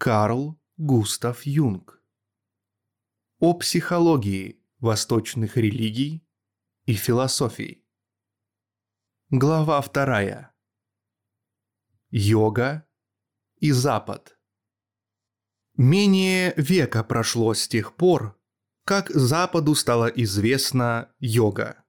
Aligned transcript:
Карл 0.00 0.56
Густав 0.76 1.44
Юнг. 1.44 2.00
О 3.40 3.52
психологии 3.54 4.62
восточных 4.78 5.56
религий 5.56 6.24
и 6.84 6.94
философии. 6.94 7.84
Глава 9.30 9.80
вторая. 9.80 10.54
Йога 12.10 12.86
и 13.56 13.72
Запад. 13.72 14.38
Менее 15.76 16.54
века 16.56 17.02
прошло 17.02 17.52
с 17.52 17.66
тех 17.66 17.96
пор, 17.96 18.40
как 18.84 19.10
Западу 19.10 19.74
стала 19.74 20.06
известна 20.06 21.12
йога. 21.18 21.84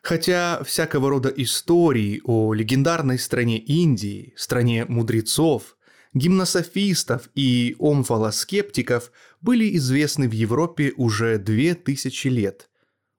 Хотя 0.00 0.64
всякого 0.64 1.10
рода 1.10 1.28
истории 1.28 2.22
о 2.24 2.54
легендарной 2.54 3.18
стране 3.18 3.58
Индии, 3.58 4.32
стране 4.38 4.86
мудрецов, 4.86 5.76
гимнософистов 6.14 7.30
и 7.34 7.76
омфалоскептиков 7.78 9.10
были 9.40 9.76
известны 9.76 10.28
в 10.28 10.32
Европе 10.32 10.92
уже 10.96 11.38
две 11.38 11.74
тысячи 11.74 12.28
лет. 12.28 12.68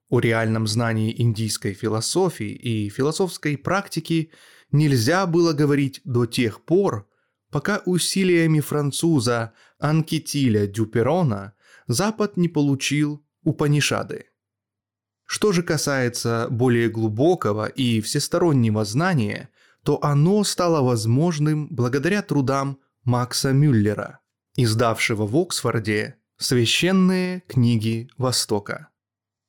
О 0.08 0.20
реальном 0.20 0.66
знании 0.66 1.14
индийской 1.20 1.72
философии 1.72 2.50
и 2.50 2.88
философской 2.88 3.56
практики 3.56 4.30
нельзя 4.70 5.26
было 5.26 5.52
говорить 5.52 6.00
до 6.04 6.26
тех 6.26 6.62
пор, 6.62 7.08
пока 7.50 7.82
усилиями 7.84 8.60
француза 8.60 9.54
Анкетиля 9.78 10.66
Дюперона 10.66 11.54
Запад 11.86 12.36
не 12.36 12.48
получил 12.48 13.24
Упанишады. 13.42 14.26
Что 15.26 15.52
же 15.52 15.62
касается 15.62 16.48
более 16.50 16.88
глубокого 16.88 17.66
и 17.66 18.00
всестороннего 18.00 18.84
знания, 18.84 19.50
то 19.82 20.02
оно 20.02 20.44
стало 20.44 20.82
возможным 20.82 21.68
благодаря 21.70 22.22
трудам 22.22 22.78
Макса 23.04 23.52
Мюллера, 23.52 24.20
издавшего 24.56 25.26
в 25.26 25.36
Оксфорде 25.36 26.16
«Священные 26.38 27.42
книги 27.46 28.08
Востока». 28.16 28.88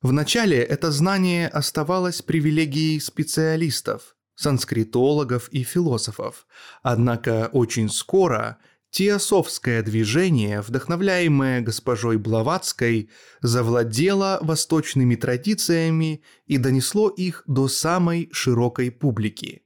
Вначале 0.02 0.58
это 0.58 0.90
знание 0.92 1.48
оставалось 1.48 2.20
привилегией 2.20 3.00
специалистов, 3.00 4.14
санскритологов 4.34 5.48
и 5.48 5.62
философов, 5.62 6.46
однако 6.82 7.48
очень 7.50 7.88
скоро 7.88 8.58
Теософское 8.90 9.82
движение, 9.82 10.60
вдохновляемое 10.60 11.60
госпожой 11.60 12.18
Блаватской, 12.18 13.10
завладело 13.40 14.38
восточными 14.42 15.16
традициями 15.16 16.22
и 16.46 16.56
донесло 16.58 17.08
их 17.08 17.42
до 17.46 17.68
самой 17.68 18.28
широкой 18.32 18.90
публики. 18.90 19.62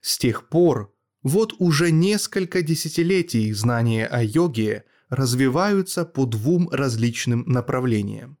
С 0.00 0.18
тех 0.18 0.48
пор, 0.48 0.91
вот 1.22 1.54
уже 1.58 1.90
несколько 1.90 2.62
десятилетий 2.62 3.52
знания 3.52 4.06
о 4.06 4.22
йоге 4.22 4.84
развиваются 5.08 6.04
по 6.04 6.26
двум 6.26 6.68
различным 6.70 7.44
направлениям. 7.46 8.38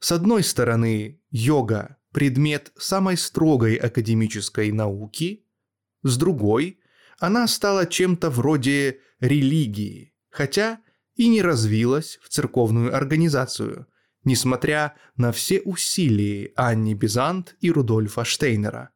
С 0.00 0.12
одной 0.12 0.42
стороны, 0.42 1.20
йога– 1.30 1.96
предмет 2.12 2.72
самой 2.78 3.16
строгой 3.16 3.74
академической 3.74 4.70
науки, 4.70 5.44
с 6.02 6.16
другой– 6.16 6.78
она 7.18 7.46
стала 7.46 7.86
чем-то 7.86 8.28
вроде 8.30 9.00
религии, 9.20 10.14
хотя 10.30 10.80
и 11.14 11.28
не 11.28 11.42
развилась 11.42 12.18
в 12.22 12.28
церковную 12.28 12.94
организацию, 12.94 13.86
несмотря 14.24 14.94
на 15.16 15.32
все 15.32 15.60
усилия 15.60 16.52
Анни 16.56 16.94
Бизант 16.94 17.56
и 17.60 17.70
Рудольфа 17.70 18.24
Штейнера. 18.24 18.90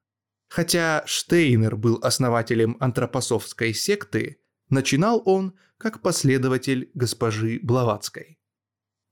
Хотя 0.49 1.03
Штейнер 1.07 1.77
был 1.77 1.99
основателем 2.03 2.77
антропософской 2.81 3.75
секты, 3.75 4.39
начинал 4.71 5.23
он 5.25 5.55
как 5.77 6.01
последователь 6.01 6.91
госпожи 6.95 7.61
Блаватской. 7.63 8.39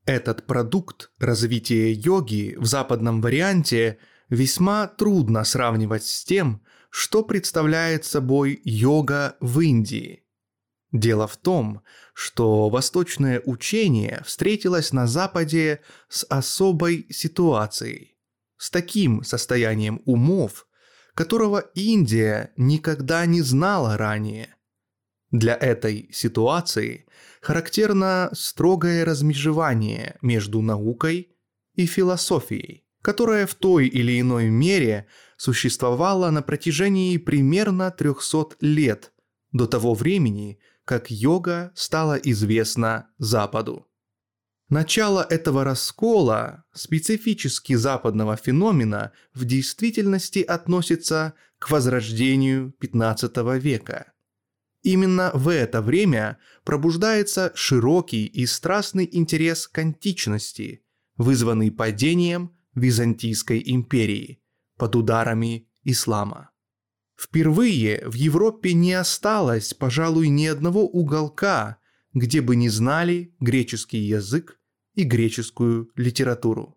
Этот 0.05 0.47
продукт 0.47 1.11
развития 1.19 1.93
йоги 1.93 2.56
в 2.59 2.65
западном 2.65 3.20
варианте 3.20 3.98
весьма 4.28 4.87
трудно 4.87 5.44
сравнивать 5.44 6.06
с 6.06 6.25
тем, 6.25 6.62
что 6.91 7.22
представляет 7.22 8.05
собой 8.05 8.60
йога 8.65 9.37
в 9.41 9.60
Индии– 9.60 10.22
Дело 10.93 11.27
в 11.27 11.37
том, 11.37 11.83
что 12.15 12.69
восточное 12.71 13.43
учение 13.44 14.22
встретилось 14.25 14.93
на 14.93 15.06
Западе 15.06 15.81
с 16.09 16.25
особой 16.25 17.06
ситуацией, 17.10 18.16
с 18.56 18.71
таким 18.71 19.22
состоянием 19.22 20.00
умов, 20.06 20.66
которого 21.16 21.60
Индия 21.75 22.53
никогда 22.59 23.25
не 23.25 23.41
знала 23.41 23.97
ранее. 23.97 24.54
Для 25.31 25.54
этой 25.54 26.10
ситуации 26.12 27.06
характерно 27.41 28.28
строгое 28.32 29.04
размежевание 29.04 30.19
между 30.21 30.60
наукой 30.60 31.34
и 31.75 31.87
философией, 31.87 32.84
которое 33.00 33.47
в 33.47 33.54
той 33.54 33.88
или 33.88 34.21
иной 34.21 34.50
мере 34.50 35.06
существовало 35.38 36.31
на 36.31 36.43
протяжении 36.43 37.16
примерно 37.16 37.91
300 37.91 38.56
лет 38.60 39.12
до 39.53 39.66
того 39.66 39.94
времени, 39.94 40.59
как 40.84 41.10
йога 41.10 41.72
стала 41.75 42.16
известна 42.16 43.09
Западу. 43.16 43.87
Начало 44.69 45.25
этого 45.31 45.62
раскола, 45.62 46.65
специфически 46.72 47.75
западного 47.75 48.37
феномена, 48.37 49.12
в 49.32 49.44
действительности 49.44 50.41
относится 50.41 51.34
к 51.60 51.71
возрождению 51.71 52.75
XV 52.81 53.60
века. 53.60 54.12
Именно 54.82 55.31
в 55.34 55.49
это 55.49 55.82
время 55.82 56.38
пробуждается 56.65 57.53
широкий 57.54 58.27
и 58.27 58.44
страстный 58.47 59.09
интерес 59.10 59.69
к 59.69 59.78
античности, 59.78 60.84
вызванный 61.16 61.71
падением 61.71 62.56
Византийской 62.75 63.62
империи 63.65 64.43
под 64.77 64.97
ударами 64.97 65.69
ислама. 65.84 66.50
Впервые 67.16 68.03
в 68.06 68.15
Европе 68.15 68.75
не 68.75 68.93
осталось, 68.93 69.72
пожалуй, 69.75 70.28
ни 70.28 70.47
одного 70.47 70.87
уголка, 70.87 71.78
где 72.12 72.41
бы 72.41 72.56
не 72.56 72.69
знали 72.69 73.34
греческий 73.41 73.98
язык 73.98 74.56
и 74.97 75.05
греческую 75.05 75.91
литературу. 75.95 76.77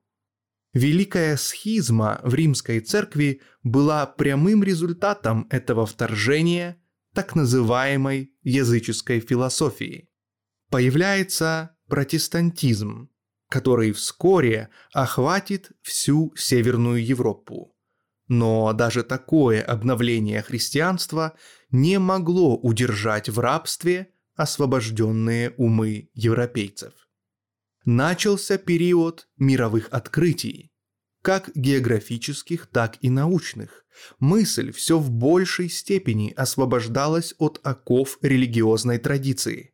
Великая 0.74 1.36
схизма 1.36 2.22
в 2.24 2.36
римской 2.36 2.80
церкви 2.80 3.42
была 3.64 4.06
прямым 4.06 4.64
результатом 4.64 5.48
этого 5.50 5.88
вторжения 5.88 6.80
так 7.16 7.34
называемой 7.36 8.32
языческой 8.44 9.20
философии. 9.20 10.10
Появляется 10.70 11.76
протестантизм, 11.88 13.10
который 13.50 13.94
вскоре 13.94 14.70
охватит 14.94 15.72
всю 15.82 16.32
Северную 16.36 17.04
Европу. 17.04 17.76
Но 18.28 18.72
даже 18.74 19.02
такое 19.02 19.64
обновление 19.64 20.44
христианства 20.44 21.36
не 21.72 21.98
могло 21.98 22.56
удержать 22.56 23.28
в 23.28 23.40
рабстве 23.40 24.14
освобожденные 24.36 25.56
умы 25.58 26.12
европейцев. 26.14 26.94
Начался 27.86 28.58
период 28.58 29.28
мировых 29.38 29.88
открытий, 29.92 30.72
как 31.22 31.50
географических, 31.56 32.68
так 32.68 32.98
и 33.02 33.10
научных. 33.10 33.86
Мысль 34.20 34.72
все 34.72 34.98
в 34.98 35.10
большей 35.12 35.70
степени 35.70 36.34
освобождалась 36.36 37.34
от 37.38 37.60
оков 37.64 38.18
религиозной 38.22 38.98
традиции. 38.98 39.74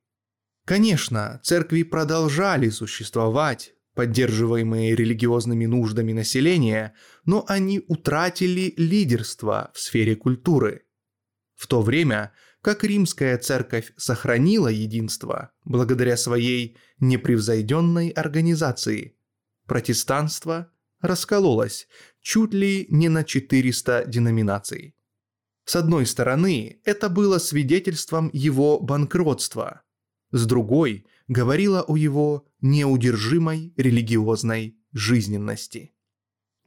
Конечно, 0.66 1.40
церкви 1.44 1.84
продолжали 1.84 2.70
существовать, 2.70 3.74
поддерживаемые 3.94 4.96
религиозными 4.96 5.66
нуждами 5.66 6.12
населения, 6.12 6.94
но 7.24 7.46
они 7.48 7.84
утратили 7.88 8.74
лидерство 8.78 9.72
в 9.74 9.80
сфере 9.80 10.16
культуры. 10.16 10.86
В 11.56 11.68
то 11.68 11.82
время 11.82 12.34
как 12.66 12.84
римская 12.84 13.38
церковь 13.38 13.94
сохранила 13.96 14.70
единство 14.70 15.52
благодаря 15.66 16.18
своей 16.18 16.78
непревзойденной 17.00 18.10
организации, 18.10 19.16
протестанство 19.68 20.72
раскололось 21.00 21.88
чуть 22.22 22.56
ли 22.56 22.88
не 22.90 23.08
на 23.08 23.24
400 23.24 24.06
деноминаций. 24.08 24.96
С 25.66 25.76
одной 25.76 26.08
стороны, 26.08 26.82
это 26.86 27.08
было 27.08 27.38
свидетельством 27.38 28.32
его 28.34 28.80
банкротства, 28.80 29.84
с 30.32 30.48
другой 30.48 31.06
говорило 31.28 31.84
о 31.84 31.96
его 31.96 32.48
неудержимой 32.62 33.76
религиозной 33.78 34.76
жизненности. 34.92 35.94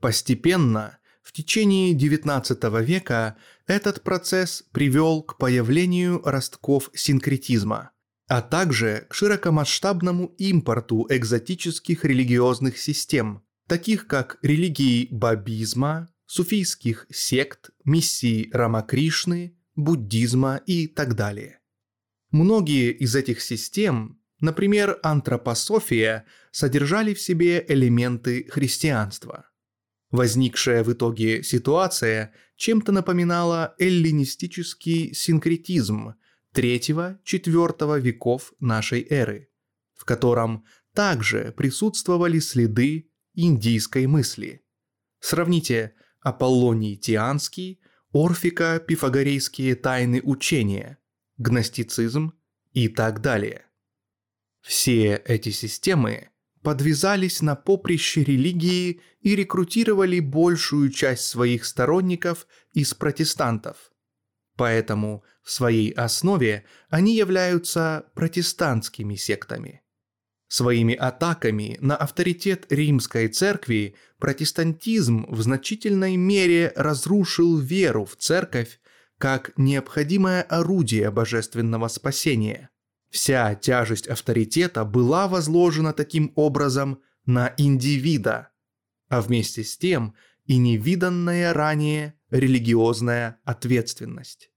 Постепенно, 0.01 0.98
в 1.29 1.33
течение 1.33 1.93
XIX 1.93 2.83
века, 2.83 3.37
этот 3.67 4.03
процесс 4.03 4.65
привел 4.73 5.23
к 5.23 5.37
появлению 5.37 6.23
ростков 6.25 6.91
синкретизма, 6.95 7.91
а 8.29 8.41
также 8.41 9.07
к 9.11 9.15
широкомасштабному 9.15 10.35
импорту 10.39 11.07
экзотических 11.11 12.07
религиозных 12.07 12.79
систем, 12.79 13.43
таких 13.67 14.07
как 14.07 14.39
религии 14.41 15.07
бабизма, 15.11 16.09
суфийских 16.25 17.05
сект, 17.11 17.73
миссии 17.85 18.49
Рамакришны, 18.51 19.55
буддизма 19.77 20.63
и 20.65 20.87
так 20.87 21.15
далее. 21.15 21.61
Многие 22.31 22.91
из 22.91 23.15
этих 23.15 23.43
систем, 23.43 24.19
например, 24.41 24.99
антропософия, 25.03 26.25
содержали 26.53 27.13
в 27.13 27.21
себе 27.21 27.63
элементы 27.69 28.47
христианства. 28.49 29.45
Возникшая 30.11 30.83
в 30.85 30.93
итоге 30.93 31.43
ситуация 31.43 32.33
чем-то 32.57 32.93
напоминала 32.93 33.75
эллинистический 33.79 35.13
синкретизм 35.15 36.15
III-IV 36.55 38.01
веков 38.01 38.55
нашей 38.59 39.07
эры, 39.09 39.51
в 39.95 40.05
котором 40.05 40.65
также 40.95 41.53
присутствовали 41.57 42.39
следы 42.39 43.11
индийской 43.35 44.07
мысли. 44.07 44.65
Сравните 45.21 45.95
Аполлоний 46.21 46.97
Тианский, 46.97 47.81
Орфика 48.13 48.81
пифагорейские 48.81 49.77
тайны 49.77 50.23
учения, 50.23 50.99
гностицизм 51.37 52.33
и 52.73 52.89
так 52.89 53.21
далее. 53.21 53.67
Все 54.63 55.17
эти 55.17 55.51
системы 55.51 56.31
подвязались 56.69 57.41
на 57.41 57.57
поприще 57.57 58.23
религии 58.23 59.01
и 59.23 59.35
рекрутировали 59.35 60.21
большую 60.21 60.91
часть 60.91 61.25
своих 61.25 61.65
сторонников 61.65 62.47
из 62.75 62.93
протестантов. 62.93 63.91
Поэтому 64.55 65.25
в 65.43 65.51
своей 65.51 65.93
основе 65.93 66.67
они 66.91 67.17
являются 67.17 68.05
протестантскими 68.15 69.15
сектами. 69.15 69.81
Своими 70.49 70.95
атаками 70.95 71.79
на 71.81 71.97
авторитет 71.97 72.67
римской 72.69 73.29
церкви 73.29 73.95
протестантизм 74.19 75.25
в 75.31 75.41
значительной 75.41 76.17
мере 76.17 76.75
разрушил 76.77 77.57
веру 77.57 78.05
в 78.05 78.17
церковь 78.17 78.79
как 79.17 79.53
необходимое 79.57 80.43
орудие 80.43 81.11
божественного 81.11 81.89
спасения. 81.89 82.69
Вся 83.11 83.55
тяжесть 83.55 84.07
авторитета 84.07 84.85
была 84.85 85.29
возложена 85.29 85.93
таким 85.93 86.33
образом 86.35 87.03
на 87.25 87.55
индивида, 87.57 88.51
а 89.09 89.21
вместе 89.21 89.65
с 89.65 89.77
тем 89.77 90.15
и 90.45 90.57
невиданная 90.57 91.53
ранее 91.53 92.15
религиозная 92.31 93.41
ответственность. 93.45 94.51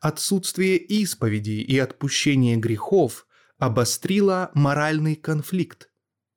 Отсутствие 0.00 0.78
исповеди 0.78 1.60
и 1.60 1.78
отпущения 1.78 2.56
грехов 2.56 3.26
обострило 3.58 4.50
моральный 4.54 5.16
конфликт, 5.16 5.90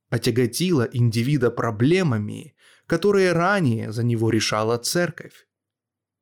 отяготило 0.10 0.84
индивида 0.92 1.50
проблемами, 1.50 2.56
которые 2.88 3.32
ранее 3.32 3.92
за 3.92 4.04
него 4.04 4.30
решала 4.30 4.78
церковь. 4.78 5.48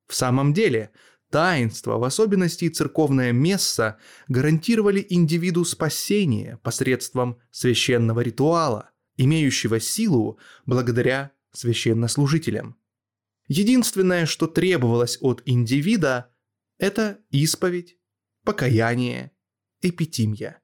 В 0.07 0.15
самом 0.15 0.53
деле, 0.53 0.91
таинства, 1.31 1.97
в 1.97 2.03
особенности 2.03 2.69
церковное 2.69 3.31
месса, 3.31 3.97
гарантировали 4.27 5.05
индивиду 5.09 5.65
спасение 5.65 6.59
посредством 6.61 7.39
священного 7.49 8.19
ритуала, 8.19 8.91
имеющего 9.17 9.79
силу 9.79 10.37
благодаря 10.65 11.31
священнослужителям. 11.53 12.77
Единственное, 13.47 14.25
что 14.25 14.47
требовалось 14.47 15.17
от 15.21 15.41
индивида, 15.45 16.29
это 16.77 17.19
исповедь, 17.31 17.97
покаяние, 18.45 19.31
эпитимия. 19.81 20.61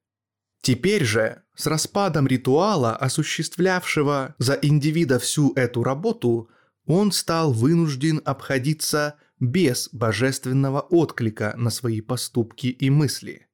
Теперь 0.62 1.04
же, 1.04 1.44
с 1.56 1.66
распадом 1.66 2.28
ритуала, 2.28 2.96
осуществлявшего 2.96 4.36
за 4.38 4.54
индивида 4.54 5.20
всю 5.20 5.54
эту 5.56 5.84
работу, 5.84 6.50
он 6.86 7.12
стал 7.12 7.54
вынужден 7.54 8.22
обходиться 8.26 9.16
без 9.40 9.90
божественного 9.92 10.82
отклика 10.82 11.54
на 11.58 11.70
свои 11.70 12.02
поступки 12.02 12.68
и 12.68 12.90
мысли. 12.90 13.48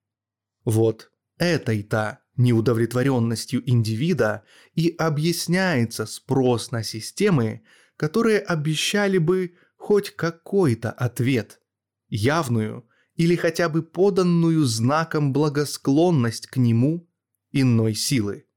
Вот 0.63 1.11
этой-то 1.37 2.19
неудовлетворенностью 2.35 3.67
индивида 3.69 4.43
и 4.73 4.89
объясняется 4.97 6.05
спрос 6.05 6.71
на 6.71 6.83
системы, 6.83 7.63
которые 7.97 8.39
обещали 8.39 9.17
бы 9.17 9.55
хоть 9.75 10.11
какой-то 10.11 10.91
ответ, 10.91 11.59
явную 12.07 12.87
или 13.15 13.35
хотя 13.35 13.69
бы 13.69 13.83
поданную 13.83 14.63
знаком 14.65 15.33
благосклонность 15.33 16.47
к 16.47 16.57
нему 16.57 17.07
иной 17.51 17.93
силы, 17.93 18.47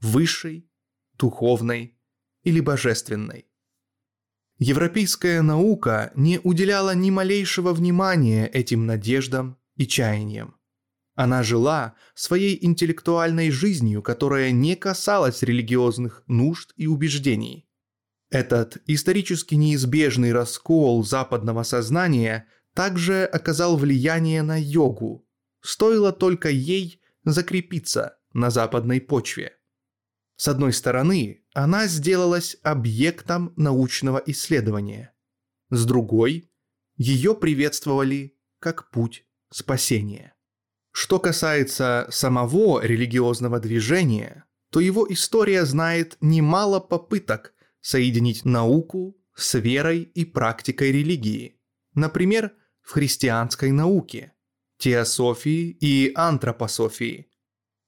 высшей, 0.00 0.68
духовной 1.16 1.96
или 2.42 2.60
божественной. 2.60 3.46
Европейская 4.58 5.42
наука 5.42 6.12
не 6.14 6.38
уделяла 6.38 6.94
ни 6.94 7.10
малейшего 7.10 7.72
внимания 7.72 8.46
этим 8.46 8.86
надеждам 8.86 9.58
и 9.76 9.86
чаяниям. 9.86 10.54
Она 11.16 11.42
жила 11.42 11.94
своей 12.14 12.64
интеллектуальной 12.64 13.50
жизнью, 13.50 14.02
которая 14.02 14.52
не 14.52 14.76
касалась 14.76 15.42
религиозных 15.42 16.22
нужд 16.26 16.72
и 16.76 16.86
убеждений. 16.86 17.68
Этот 18.30 18.78
исторически 18.86 19.54
неизбежный 19.54 20.32
раскол 20.32 21.04
западного 21.04 21.62
сознания 21.62 22.46
также 22.74 23.24
оказал 23.24 23.76
влияние 23.76 24.42
на 24.42 24.60
йогу. 24.60 25.26
Стоило 25.60 26.12
только 26.12 26.48
ей 26.48 27.00
закрепиться 27.24 28.18
на 28.32 28.50
западной 28.50 29.00
почве. 29.00 29.52
С 30.36 30.48
одной 30.48 30.72
стороны, 30.72 31.44
она 31.54 31.86
сделалась 31.86 32.56
объектом 32.62 33.52
научного 33.56 34.22
исследования. 34.26 35.14
С 35.70 35.86
другой, 35.86 36.50
ее 36.96 37.34
приветствовали 37.34 38.36
как 38.58 38.90
путь 38.90 39.26
спасения. 39.50 40.34
Что 40.90 41.18
касается 41.18 42.06
самого 42.10 42.80
религиозного 42.84 43.60
движения, 43.60 44.44
то 44.70 44.80
его 44.80 45.06
история 45.10 45.64
знает 45.64 46.16
немало 46.20 46.80
попыток 46.80 47.54
соединить 47.80 48.44
науку 48.44 49.16
с 49.34 49.58
верой 49.58 50.02
и 50.02 50.24
практикой 50.24 50.92
религии. 50.92 51.60
Например, 51.94 52.52
в 52.80 52.92
христианской 52.92 53.70
науке, 53.70 54.32
теософии 54.78 55.76
и 55.80 56.12
антропософии. 56.14 57.30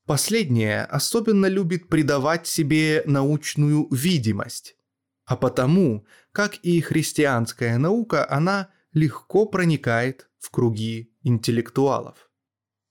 Последнее 0.07 0.85
особенно 0.85 1.47
любит 1.47 1.89
придавать 1.89 2.47
себе 2.47 3.03
научную 3.07 3.89
видимость, 3.91 4.77
а 5.25 5.37
потому, 5.37 6.07
как 6.31 6.55
и 6.63 6.81
христианская 6.81 7.77
наука, 7.77 8.31
она 8.31 8.71
легко 8.93 9.47
проникает 9.47 10.29
в 10.39 10.51
круги 10.51 11.13
интеллектуалов. 11.25 12.31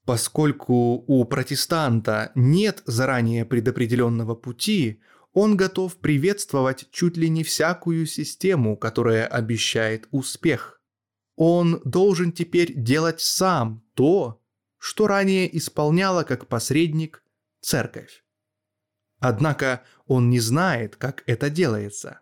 Поскольку 0.05 1.05
у 1.07 1.23
протестанта 1.23 2.33
нет 2.35 2.83
заранее 2.85 3.45
предопределенного 3.45 4.35
пути, 4.35 5.01
он 5.31 5.55
готов 5.55 5.95
приветствовать 5.95 6.87
чуть 6.91 7.15
ли 7.15 7.29
не 7.29 7.43
всякую 7.45 8.05
систему, 8.07 8.75
которая 8.75 9.25
обещает 9.25 10.07
успех. 10.11 10.81
Он 11.37 11.81
должен 11.85 12.33
теперь 12.33 12.73
делать 12.75 13.21
сам 13.21 13.83
то, 13.93 14.41
что 14.85 15.07
ранее 15.07 15.57
исполняла 15.57 16.21
как 16.21 16.47
посредник 16.47 17.23
церковь. 17.59 18.23
Однако 19.17 19.83
он 20.05 20.29
не 20.29 20.39
знает, 20.39 20.95
как 20.95 21.23
это 21.25 21.49
делается. 21.49 22.19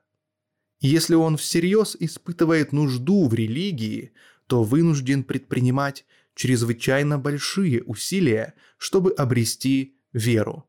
Если 0.79 1.13
он 1.13 1.35
всерьез 1.35 1.97
испытывает 1.99 2.71
нужду 2.71 3.27
в 3.27 3.33
религии, 3.33 4.13
то 4.47 4.63
вынужден 4.63 5.25
предпринимать 5.25 6.05
чрезвычайно 6.35 7.19
большие 7.19 7.83
усилия, 7.83 8.53
чтобы 8.77 9.11
обрести 9.11 9.97
веру. 10.13 10.65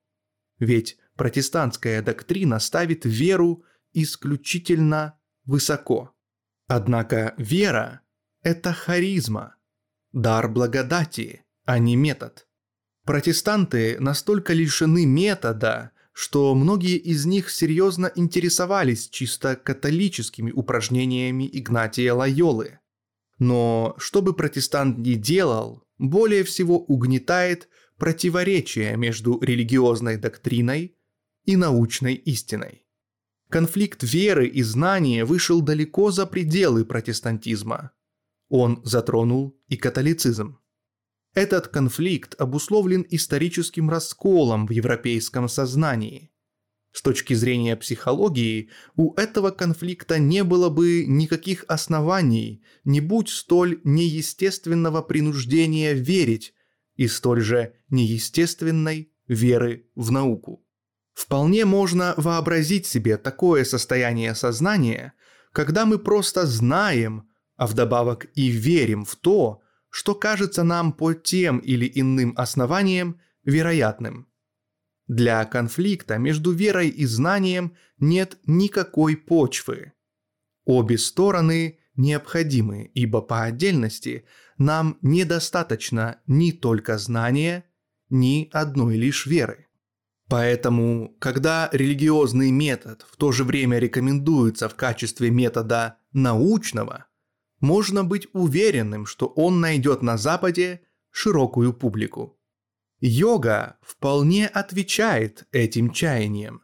Ведь 0.58 0.98
протестантская 1.14 2.02
доктрина 2.02 2.58
ставит 2.58 3.04
веру 3.04 3.62
исключительно 3.92 5.16
высоко. 5.44 6.12
Однако 6.66 7.34
вера 7.38 8.00
это 8.42 8.72
харизма, 8.72 9.54
дар 10.10 10.48
благодати, 10.50 11.43
а 11.64 11.78
не 11.78 11.96
метод. 11.96 12.46
Протестанты 13.04 13.98
настолько 14.00 14.52
лишены 14.52 15.06
метода, 15.06 15.90
что 16.12 16.54
многие 16.54 16.96
из 16.96 17.26
них 17.26 17.50
серьезно 17.50 18.10
интересовались 18.14 19.08
чисто 19.08 19.56
католическими 19.56 20.52
упражнениями 20.52 21.48
Игнатия 21.52 22.12
Лайолы. 22.12 22.78
Но 23.38 23.94
что 23.98 24.22
бы 24.22 24.32
протестант 24.32 24.98
ни 24.98 25.14
делал, 25.14 25.84
более 25.98 26.44
всего 26.44 26.78
угнетает 26.78 27.68
противоречие 27.98 28.96
между 28.96 29.40
религиозной 29.40 30.16
доктриной 30.16 30.96
и 31.44 31.56
научной 31.56 32.14
истиной. 32.14 32.86
Конфликт 33.50 34.02
веры 34.02 34.46
и 34.46 34.62
знания 34.62 35.24
вышел 35.24 35.60
далеко 35.60 36.10
за 36.10 36.26
пределы 36.26 36.84
протестантизма– 36.84 37.90
он 38.48 38.80
затронул 38.84 39.60
и 39.68 39.76
католицизм. 39.76 40.58
Этот 41.34 41.66
конфликт 41.66 42.40
обусловлен 42.40 43.04
историческим 43.10 43.90
расколом 43.90 44.66
в 44.66 44.70
европейском 44.70 45.48
сознании. 45.48 46.30
С 46.92 47.02
точки 47.02 47.34
зрения 47.34 47.74
психологии, 47.74 48.70
у 48.94 49.14
этого 49.14 49.50
конфликта 49.50 50.20
не 50.20 50.44
было 50.44 50.68
бы 50.68 51.04
никаких 51.06 51.64
оснований, 51.66 52.62
не 52.84 53.00
будь 53.00 53.30
столь 53.30 53.80
неестественного 53.82 55.02
принуждения 55.02 55.92
верить, 55.92 56.54
и 56.94 57.08
столь 57.08 57.40
же 57.40 57.74
неестественной 57.88 59.12
веры 59.26 59.88
в 59.96 60.12
науку. 60.12 60.64
Вполне 61.14 61.64
можно 61.64 62.14
вообразить 62.16 62.86
себе 62.86 63.16
такое 63.16 63.64
состояние 63.64 64.36
сознания, 64.36 65.14
когда 65.52 65.86
мы 65.86 65.98
просто 65.98 66.46
знаем, 66.46 67.28
а 67.56 67.66
вдобавок 67.66 68.26
и 68.34 68.46
верим 68.48 69.04
в 69.04 69.16
то, 69.16 69.63
что 69.94 70.16
кажется 70.16 70.64
нам 70.64 70.92
по 70.92 71.14
тем 71.14 71.58
или 71.58 71.88
иным 71.94 72.34
основаниям 72.36 73.20
вероятным. 73.44 74.26
Для 75.06 75.44
конфликта 75.44 76.18
между 76.18 76.50
верой 76.50 76.88
и 76.88 77.06
знанием 77.06 77.76
нет 77.98 78.36
никакой 78.44 79.16
почвы. 79.16 79.92
Обе 80.64 80.98
стороны 80.98 81.78
необходимы, 81.94 82.90
ибо 82.92 83.22
по 83.22 83.44
отдельности 83.44 84.24
нам 84.58 84.98
недостаточно 85.00 86.20
ни 86.26 86.50
только 86.50 86.98
знания, 86.98 87.64
ни 88.10 88.48
одной 88.50 88.96
лишь 88.96 89.26
веры. 89.26 89.68
Поэтому, 90.28 91.14
когда 91.20 91.68
религиозный 91.70 92.50
метод 92.50 93.06
в 93.08 93.16
то 93.16 93.30
же 93.30 93.44
время 93.44 93.78
рекомендуется 93.78 94.68
в 94.68 94.74
качестве 94.74 95.30
метода 95.30 95.98
научного, 96.12 97.06
можно 97.64 98.04
быть 98.04 98.28
уверенным, 98.34 99.06
что 99.06 99.26
он 99.26 99.60
найдет 99.60 100.02
на 100.02 100.18
Западе 100.18 100.82
широкую 101.10 101.72
публику. 101.72 102.38
Йога 103.00 103.78
вполне 103.82 104.46
отвечает 104.46 105.46
этим 105.50 105.90
чаяниям. 105.90 106.62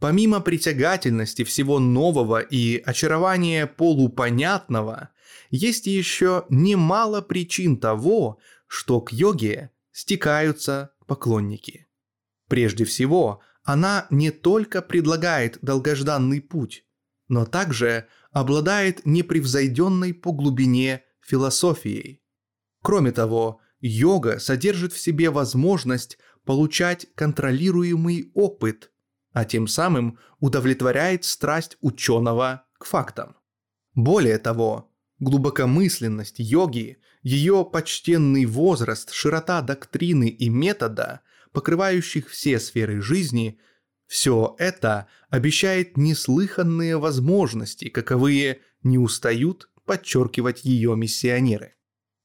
Помимо 0.00 0.40
притягательности 0.40 1.44
всего 1.44 1.78
нового 1.78 2.40
и 2.40 2.78
очарования 2.78 3.66
полупонятного, 3.66 5.10
есть 5.50 5.86
еще 5.86 6.46
немало 6.48 7.20
причин 7.20 7.76
того, 7.76 8.38
что 8.66 9.00
к 9.00 9.12
йоге 9.12 9.70
стекаются 9.92 10.90
поклонники. 11.06 11.86
Прежде 12.48 12.84
всего, 12.84 13.40
она 13.62 14.06
не 14.10 14.30
только 14.30 14.82
предлагает 14.82 15.58
долгожданный 15.62 16.40
путь, 16.40 16.84
но 17.28 17.44
также 17.46 18.08
обладает 18.30 19.04
непревзойденной 19.06 20.14
по 20.14 20.32
глубине 20.32 21.02
философией. 21.20 22.22
Кроме 22.82 23.12
того, 23.12 23.60
йога 23.80 24.38
содержит 24.38 24.92
в 24.92 24.98
себе 24.98 25.30
возможность 25.30 26.18
получать 26.44 27.06
контролируемый 27.14 28.30
опыт, 28.34 28.90
а 29.32 29.44
тем 29.44 29.68
самым 29.68 30.18
удовлетворяет 30.38 31.24
страсть 31.24 31.76
ученого 31.80 32.64
к 32.78 32.86
фактам. 32.86 33.36
Более 33.94 34.38
того, 34.38 34.90
глубокомысленность 35.18 36.38
йоги, 36.38 36.98
ее 37.22 37.68
почтенный 37.70 38.46
возраст, 38.46 39.12
широта 39.12 39.60
доктрины 39.60 40.28
и 40.28 40.48
метода, 40.48 41.20
покрывающих 41.52 42.28
все 42.28 42.58
сферы 42.58 43.02
жизни, 43.02 43.58
все 44.10 44.56
это 44.58 45.06
обещает 45.28 45.96
неслыханные 45.96 46.98
возможности, 46.98 47.88
каковые 47.88 48.58
не 48.82 48.98
устают 48.98 49.68
подчеркивать 49.84 50.64
ее 50.64 50.96
миссионеры. 50.96 51.76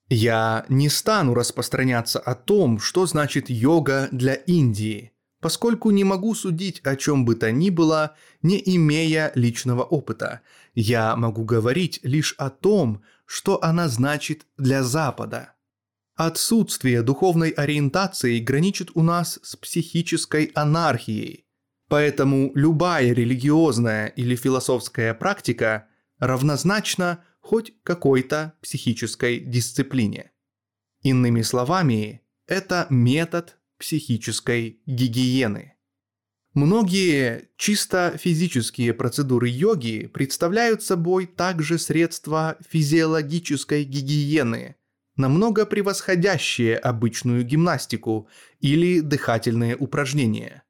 Я 0.09 0.65
не 0.67 0.89
стану 0.89 1.35
распространяться 1.35 2.19
о 2.19 2.33
том, 2.33 2.79
что 2.79 3.05
значит 3.05 3.51
йога 3.51 4.09
для 4.11 4.33
Индии– 4.33 5.11
поскольку 5.41 5.91
не 5.91 6.03
могу 6.03 6.33
судить 6.33 6.79
о 6.83 6.95
чем 6.95 7.23
бы 7.23 7.35
то 7.35 7.51
ни 7.51 7.69
было, 7.69 8.15
не 8.41 8.59
имея 8.65 9.31
личного 9.35 9.83
опыта. 9.83 10.41
Я 10.73 11.15
могу 11.15 11.43
говорить 11.43 11.99
лишь 12.01 12.33
о 12.39 12.49
том, 12.49 13.03
что 13.27 13.63
она 13.63 13.87
значит 13.89 14.47
для 14.57 14.81
Запада. 14.81 15.53
Отсутствие 16.15 17.03
духовной 17.03 17.51
ориентации 17.51 18.39
граничит 18.39 18.89
у 18.95 19.03
нас 19.03 19.37
с 19.43 19.55
психической 19.55 20.45
анархией. 20.55 21.44
Поэтому 21.87 22.51
любая 22.55 23.13
религиозная 23.13 24.07
или 24.07 24.35
философская 24.35 25.13
практика 25.13 25.87
равнозначна 26.19 27.23
хоть 27.39 27.73
какой-то 27.83 28.53
психической 28.61 29.39
дисциплине. 29.39 30.31
Иными 31.01 31.43
словами, 31.43 32.21
это 32.47 32.87
метод 32.89 33.57
психической 33.77 34.81
гигиены. 34.87 35.75
Многие 36.55 37.49
чисто 37.57 38.17
физические 38.17 38.93
процедуры 38.93 39.49
йоги 39.49 40.07
представляют 40.07 40.81
собой 40.81 41.25
также 41.25 41.77
средства 41.77 42.57
физиологической 42.69 43.83
гигиены, 43.83 44.77
намного 45.17 45.65
превосходящие 45.65 46.77
обычную 46.77 47.43
гимнастику 47.43 48.29
или 48.61 49.01
дыхательные 49.01 49.75
упражнения, 49.75 50.63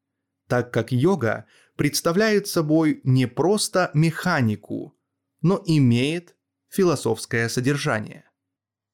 так 0.47 0.71
как 0.71 0.91
йога 0.91 1.45
представляет 1.75 2.47
собой 2.47 3.01
не 3.03 3.27
просто 3.27 3.91
механику, 3.93 4.97
но 5.41 5.61
имеет 5.65 6.35
философское 6.69 7.49
содержание. 7.49 8.25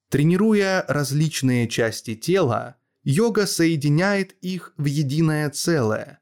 Тренируя 0.10 0.84
различные 0.88 1.68
части 1.68 2.16
тела, 2.16 2.76
Йога 3.04 3.48
соединяет 3.48 4.34
их 4.42 4.74
в 4.78 4.86
единое 4.86 5.50
целое, 5.50 6.20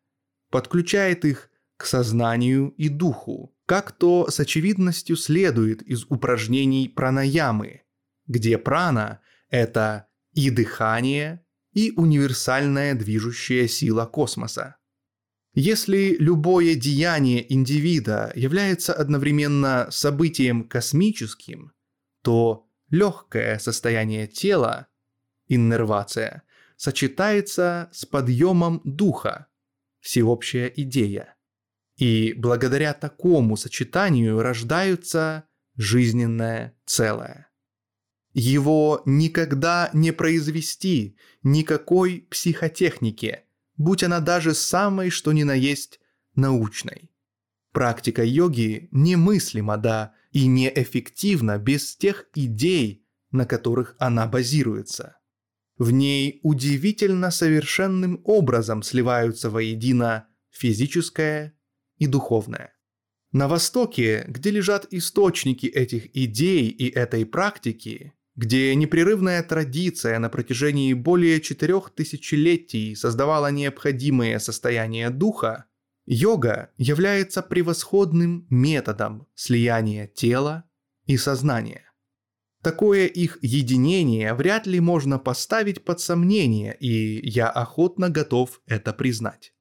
подключает 0.50 1.26
их 1.26 1.50
к 1.76 1.86
сознанию 1.86 2.70
и 2.78 2.88
духу, 2.88 3.56
как 3.66 3.92
то 3.92 4.30
с 4.30 4.40
очевидностью 4.40 5.16
следует 5.16 5.82
из 5.82 6.06
упражнений 6.06 6.88
пранаямы, 6.88 7.84
где 8.28 8.58
прана– 8.58 9.22
это 9.50 10.08
и 10.34 10.50
дыхание, 10.50 11.46
и 11.74 11.92
универсальная 11.96 12.96
движущая 12.96 13.68
сила 13.68 14.06
космоса. 14.06 14.78
Если 15.54 16.16
любое 16.20 16.76
деяние 16.76 17.52
индивида 17.52 18.32
является 18.36 18.94
одновременно 18.94 19.88
событием 19.90 20.68
космическим, 20.68 21.74
то 22.22 22.68
легкое 22.90 23.58
состояние 23.58 24.28
тела, 24.28 24.88
иннервация, 25.48 26.44
сочетается 26.78 27.90
с 27.92 28.06
подъемом 28.06 28.82
духа, 28.84 29.48
всеобщая 30.00 30.68
идея. 30.68 31.36
И 31.98 32.34
благодаря 32.38 32.94
такому 32.94 33.58
сочетанию 33.58 34.42
рождаются 34.42 35.46
жизненное 35.76 36.78
целое. 36.86 37.50
Его 38.34 39.02
никогда 39.06 39.90
не 39.94 40.12
произвести 40.12 41.18
никакой 41.44 42.28
психотехники, 42.30 43.42
будь 43.80 44.04
она 44.04 44.20
даже 44.20 44.54
самой 44.54 45.10
что 45.10 45.32
ни 45.32 45.42
на 45.44 45.54
есть 45.54 46.00
научной. 46.36 47.10
Практика 47.72 48.24
йоги 48.24 48.90
немыслима, 48.92 49.78
да, 49.78 50.14
и 50.32 50.46
неэффективна 50.46 51.58
без 51.58 51.96
тех 51.96 52.28
идей, 52.36 53.08
на 53.32 53.46
которых 53.46 53.96
она 53.98 54.28
базируется. 54.28 55.18
В 55.78 55.92
ней 55.92 56.42
удивительно 56.44 57.32
совершенным 57.32 58.22
образом 58.26 58.84
сливаются 58.84 59.50
воедино 59.50 60.28
физическое 60.50 61.58
и 61.98 62.06
духовное. 62.06 62.74
На 63.32 63.48
Востоке, 63.48 64.26
где 64.28 64.52
лежат 64.52 64.88
источники 64.92 65.68
этих 65.68 66.16
идей 66.18 66.68
и 66.68 66.90
этой 66.90 67.26
практики, 67.26 68.14
где 68.40 68.74
непрерывная 68.74 69.44
традиция 69.44 70.18
на 70.18 70.30
протяжении 70.30 70.94
более 70.94 71.42
четырех 71.42 71.90
тысячелетий 71.90 72.96
создавала 72.96 73.52
необходимое 73.52 74.40
состояние 74.40 75.10
духа, 75.10 75.66
йога 76.06 76.72
является 76.78 77.42
превосходным 77.42 78.48
методом 78.50 79.28
слияния 79.36 80.08
тела 80.08 80.64
и 81.06 81.18
сознания. 81.18 81.92
Такое 82.64 83.08
их 83.08 83.40
единение 83.42 84.34
вряд 84.34 84.66
ли 84.68 84.80
можно 84.80 85.20
поставить 85.20 85.84
под 85.84 86.00
сомнение, 86.00 86.78
и 86.80 87.30
я 87.30 87.50
охотно 87.50 88.10
готов 88.10 88.62
это 88.66 88.94
признать. 88.94 89.54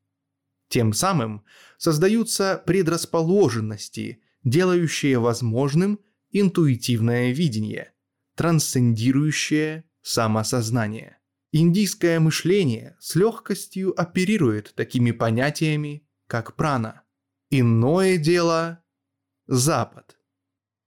Тем 0.68 0.92
самым 0.92 1.44
создаются 1.78 2.62
предрасположенности, 2.64 4.22
делающие 4.44 5.18
возможным 5.18 5.98
интуитивное 6.30 7.32
видение, 7.32 7.92
трансцендирующее 8.38 9.84
самосознание. 10.00 11.18
Индийское 11.50 12.20
мышление 12.20 12.96
с 13.00 13.16
легкостью 13.16 14.00
оперирует 14.00 14.74
такими 14.76 15.10
понятиями, 15.10 16.06
как 16.28 16.54
прана. 16.54 17.02
Иное 17.50 18.16
дело– 18.16 18.84
Запад. 19.48 20.18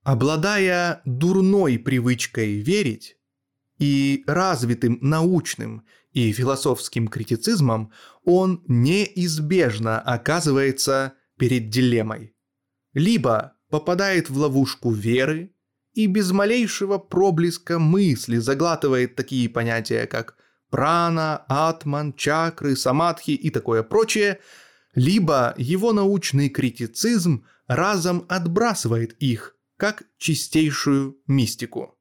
Обладая 0.02 1.02
дурной 1.04 1.78
привычкой 1.78 2.60
верить 2.60 3.18
и 3.78 4.24
развитым 4.26 4.98
научным 5.02 5.84
и 6.12 6.32
философским 6.32 7.06
критицизмом, 7.06 7.92
он 8.24 8.64
неизбежно 8.66 10.00
оказывается 10.00 11.14
перед 11.38 11.68
дилеммой. 11.68 12.34
Либо 12.94 13.58
попадает 13.68 14.30
в 14.30 14.38
ловушку 14.38 14.90
веры 14.90 15.51
и 15.94 16.06
без 16.06 16.32
малейшего 16.32 16.98
проблеска 16.98 17.78
мысли 17.78 18.38
заглатывает 18.38 19.14
такие 19.16 19.48
понятия, 19.48 20.06
как 20.06 20.36
прана, 20.70 21.44
атман, 21.48 22.14
чакры, 22.14 22.76
самадхи 22.76 23.32
и 23.32 23.50
такое 23.50 23.82
прочее, 23.82 24.40
либо 24.94 25.54
его 25.56 25.92
научный 25.92 26.48
критицизм 26.48 27.44
разом 27.66 28.24
отбрасывает 28.28 29.12
их, 29.14 29.56
как 29.76 30.04
чистейшую 30.18 31.18
мистику. 31.26 31.98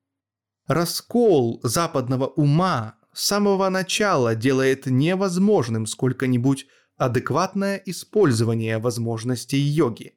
Раскол 0.67 1.59
западного 1.63 2.27
ума 2.27 2.95
с 3.13 3.25
самого 3.25 3.67
начала 3.69 4.35
делает 4.35 4.85
невозможным 4.85 5.85
сколько-нибудь 5.85 6.67
адекватное 6.97 7.81
использование 7.85 8.77
возможностей 8.77 9.57
йоги. 9.57 10.13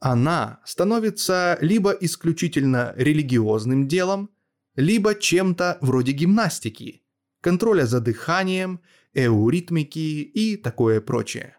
Она 0.00 0.60
становится 0.64 1.58
либо 1.60 1.92
исключительно 1.92 2.94
религиозным 2.96 3.86
делом, 3.86 4.30
либо 4.74 5.14
чем-то 5.14 5.78
вроде 5.80 6.12
гимнастики, 6.12 7.04
контроля 7.42 7.86
за 7.86 8.00
дыханием, 8.00 8.80
эуритмики 9.12 10.22
и 10.22 10.56
такое 10.56 11.00
прочее. 11.00 11.58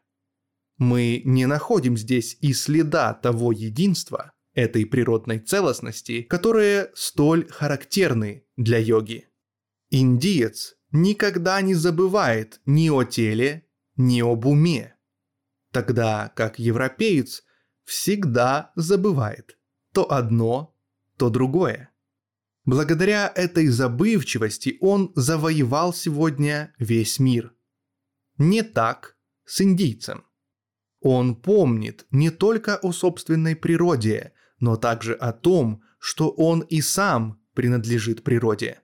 Мы 0.77 1.21
не 1.23 1.45
находим 1.45 1.95
здесь 1.95 2.37
и 2.41 2.53
следа 2.53 3.13
того 3.13 3.51
единства, 3.51 4.33
этой 4.53 4.85
природной 4.85 5.39
целостности, 5.39 6.23
которые 6.23 6.91
столь 6.93 7.47
характерны 7.49 8.45
для 8.57 8.79
йоги. 8.79 9.29
Индиец 9.89 10.75
никогда 10.91 11.61
не 11.61 11.73
забывает 11.73 12.59
ни 12.65 12.89
о 12.89 13.03
теле, 13.03 13.67
ни 13.95 14.21
об 14.21 14.45
уме, 14.45 14.95
тогда 15.71 16.31
как 16.35 16.59
европеец 16.59 17.43
всегда 17.85 18.71
забывает 18.75 19.57
то 19.91 20.11
одно, 20.11 20.75
то 21.17 21.29
другое. 21.29 21.89
Благодаря 22.65 23.31
этой 23.35 23.67
забывчивости 23.67 24.77
он 24.81 25.11
завоевал 25.15 25.93
сегодня 25.93 26.73
весь 26.77 27.19
мир. 27.19 27.53
Не 28.37 28.63
так 28.63 29.17
с 29.45 29.61
индийцем. 29.61 30.25
Он 30.99 31.35
помнит 31.35 32.05
не 32.11 32.29
только 32.29 32.77
о 32.77 32.91
собственной 32.91 33.55
природе, 33.55 34.33
но 34.59 34.75
также 34.75 35.13
о 35.13 35.33
том, 35.33 35.81
что 35.99 36.29
он 36.29 36.61
и 36.61 36.81
сам 36.81 37.41
принадлежит 37.55 38.23
природе. 38.23 38.81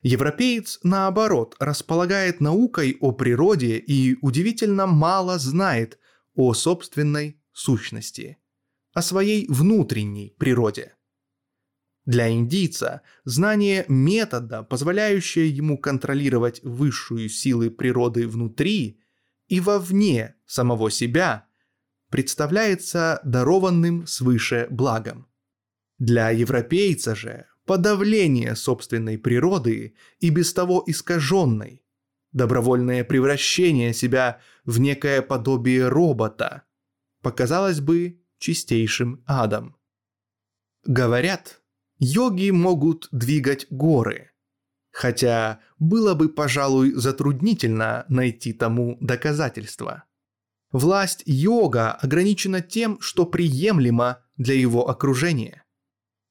Европеец, 0.00 0.80
наоборот, 0.82 1.54
располагает 1.58 2.40
наукой 2.40 2.96
о 3.00 3.12
природе 3.12 3.78
и 3.78 4.18
удивительно 4.20 4.86
мало 4.86 5.38
знает 5.38 5.98
о 6.34 6.52
собственной 6.54 7.40
сущности, 7.54 8.36
о 8.92 9.00
своей 9.00 9.46
внутренней 9.48 10.34
природе. 10.38 10.94
Для 12.04 12.30
индийца 12.30 13.00
знание 13.24 13.86
метода, 13.88 14.62
позволяющее 14.62 15.48
ему 15.48 15.78
контролировать 15.78 16.62
высшую 16.62 17.30
силы 17.30 17.70
природы 17.70 18.28
внутри 18.28 19.00
и 19.48 19.60
вовне 19.60 20.34
самого 20.44 20.90
себя, 20.90 21.46
представляется 22.10 23.20
дарованным 23.24 24.06
свыше 24.06 24.66
благом. 24.70 25.28
Для 25.98 26.30
европейца 26.30 27.14
же 27.14 27.46
подавление 27.64 28.54
собственной 28.54 29.16
природы 29.16 29.94
и 30.20 30.28
без 30.28 30.52
того 30.52 30.84
искаженной, 30.86 31.82
добровольное 32.32 33.04
превращение 33.04 33.94
себя 33.94 34.40
в 34.64 34.78
некое 34.78 35.22
подобие 35.22 35.88
робота, 35.88 36.64
показалось 37.24 37.80
бы 37.80 38.22
чистейшим 38.38 39.24
адом. 39.26 39.76
Говорят, 40.84 41.62
йоги 41.98 42.50
могут 42.50 43.08
двигать 43.10 43.66
горы, 43.70 44.30
хотя 44.92 45.60
было 45.78 46.14
бы, 46.14 46.28
пожалуй, 46.28 46.92
затруднительно 46.92 48.04
найти 48.08 48.52
тому 48.52 48.98
доказательства. 49.00 50.04
Власть 50.70 51.22
йога 51.24 51.92
ограничена 51.92 52.60
тем, 52.60 53.00
что 53.00 53.24
приемлемо 53.26 54.18
для 54.36 54.54
его 54.54 54.88
окружения. 54.88 55.64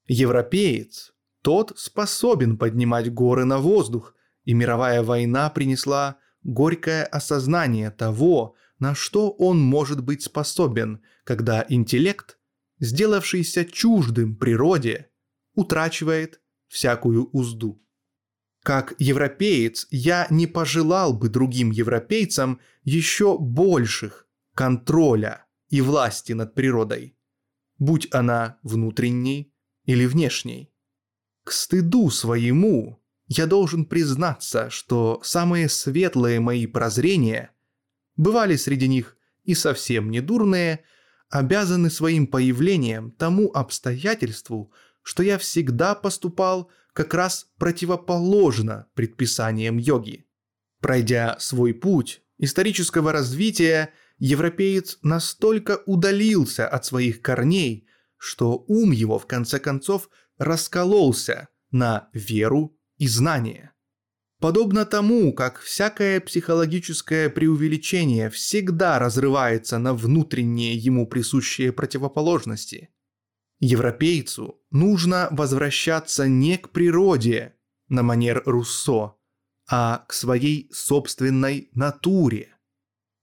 Европеец, 0.08 1.14
тот 1.42 1.74
способен 1.76 2.58
поднимать 2.58 3.12
горы 3.12 3.46
на 3.46 3.58
воздух, 3.58 4.16
и 4.44 4.54
мировая 4.54 5.02
война 5.02 5.50
принесла 5.50 6.18
горькое 6.44 7.06
осознание 7.06 7.90
того, 7.90 8.56
на 8.84 8.96
что 8.96 9.32
он 9.32 9.62
может 9.62 10.04
быть 10.04 10.24
способен, 10.24 11.02
когда 11.24 11.66
интеллект, 11.70 12.38
сделавшийся 12.80 13.64
чуждым 13.64 14.36
природе, 14.36 15.10
утрачивает 15.56 16.42
всякую 16.68 17.30
узду. 17.32 17.82
Как 18.62 18.94
европеец 19.00 19.88
я 19.90 20.28
не 20.30 20.48
пожелал 20.48 21.14
бы 21.14 21.30
другим 21.30 21.72
европейцам 21.72 22.60
еще 22.84 23.38
больших 23.40 24.28
контроля 24.54 25.46
и 25.70 25.80
власти 25.80 26.34
над 26.34 26.54
природой, 26.54 27.18
будь 27.78 28.10
она 28.12 28.58
внутренней 28.64 29.54
или 29.86 30.06
внешней. 30.06 30.74
К 31.46 31.54
стыду 31.54 32.10
своему 32.10 33.02
я 33.28 33.46
должен 33.46 33.86
признаться, 33.86 34.70
что 34.70 35.22
самые 35.24 35.70
светлые 35.70 36.42
мои 36.42 36.68
прозрения, 36.68 37.54
бывали 38.16 38.56
среди 38.56 38.88
них 38.88 39.18
и 39.44 39.56
совсем 39.56 40.10
недурные, 40.12 40.84
обязаны 41.30 41.90
своим 41.90 42.28
появлением 42.28 43.12
тому 43.12 43.50
обстоятельству, 43.52 44.72
что 45.02 45.24
я 45.24 45.38
всегда 45.38 45.96
поступал 45.96 46.70
как 46.94 47.14
раз 47.14 47.48
противоположно 47.58 48.88
предписаниям 48.94 49.78
йоги. 49.78 50.26
Пройдя 50.80 51.38
свой 51.40 51.74
путь 51.74 52.22
исторического 52.38 53.12
развития, 53.12 53.92
европеец 54.20 55.00
настолько 55.02 55.82
удалился 55.86 56.68
от 56.68 56.86
своих 56.86 57.22
корней, 57.22 57.88
что 58.18 58.64
ум 58.68 58.92
его 58.92 59.20
в 59.20 59.28
конце 59.28 59.60
концов 59.60 60.10
раскололся 60.38 61.50
на 61.72 62.10
веру 62.14 62.78
и 62.98 63.08
знание. 63.08 63.73
Подобно 64.44 64.86
тому, 64.86 65.32
как 65.32 65.62
всякое 65.62 66.20
психологическое 66.20 67.30
преувеличение 67.30 68.30
всегда 68.30 69.00
разрывается 69.00 69.78
на 69.78 69.94
внутренние 69.94 70.76
ему 70.76 71.08
присущие 71.08 71.72
противоположности, 71.72 72.90
европейцу 73.62 74.60
нужно 74.70 75.30
возвращаться 75.32 76.28
не 76.28 76.58
к 76.58 76.72
природе 76.72 77.56
на 77.88 78.04
манер 78.04 78.44
Руссо, 78.46 79.16
а 79.66 80.04
к 80.10 80.12
своей 80.12 80.70
собственной 80.74 81.70
натуре 81.74 82.58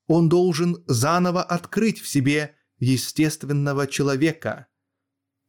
он 0.06 0.30
должен 0.30 0.82
заново 0.86 1.42
открыть 1.42 2.00
в 2.00 2.08
себе 2.08 2.56
естественного 2.78 3.86
человека. 3.86 4.68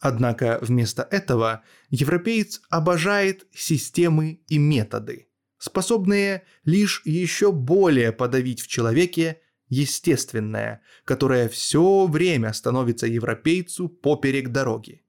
Однако 0.01 0.59
вместо 0.61 1.03
этого 1.03 1.63
европеец 1.89 2.59
обожает 2.69 3.47
системы 3.53 4.43
и 4.47 4.57
методы, 4.57 5.30
способные 5.61 6.43
лишь 6.65 7.03
еще 7.05 7.51
более 7.51 8.11
подавить 8.11 8.61
в 8.61 8.67
человеке 8.67 9.41
естественное, 9.67 10.81
которое 11.05 11.47
все 11.47 12.07
время 12.07 12.51
становится 12.51 13.05
европейцу 13.05 13.87
поперек 13.87 14.49
дороги. 14.49 15.05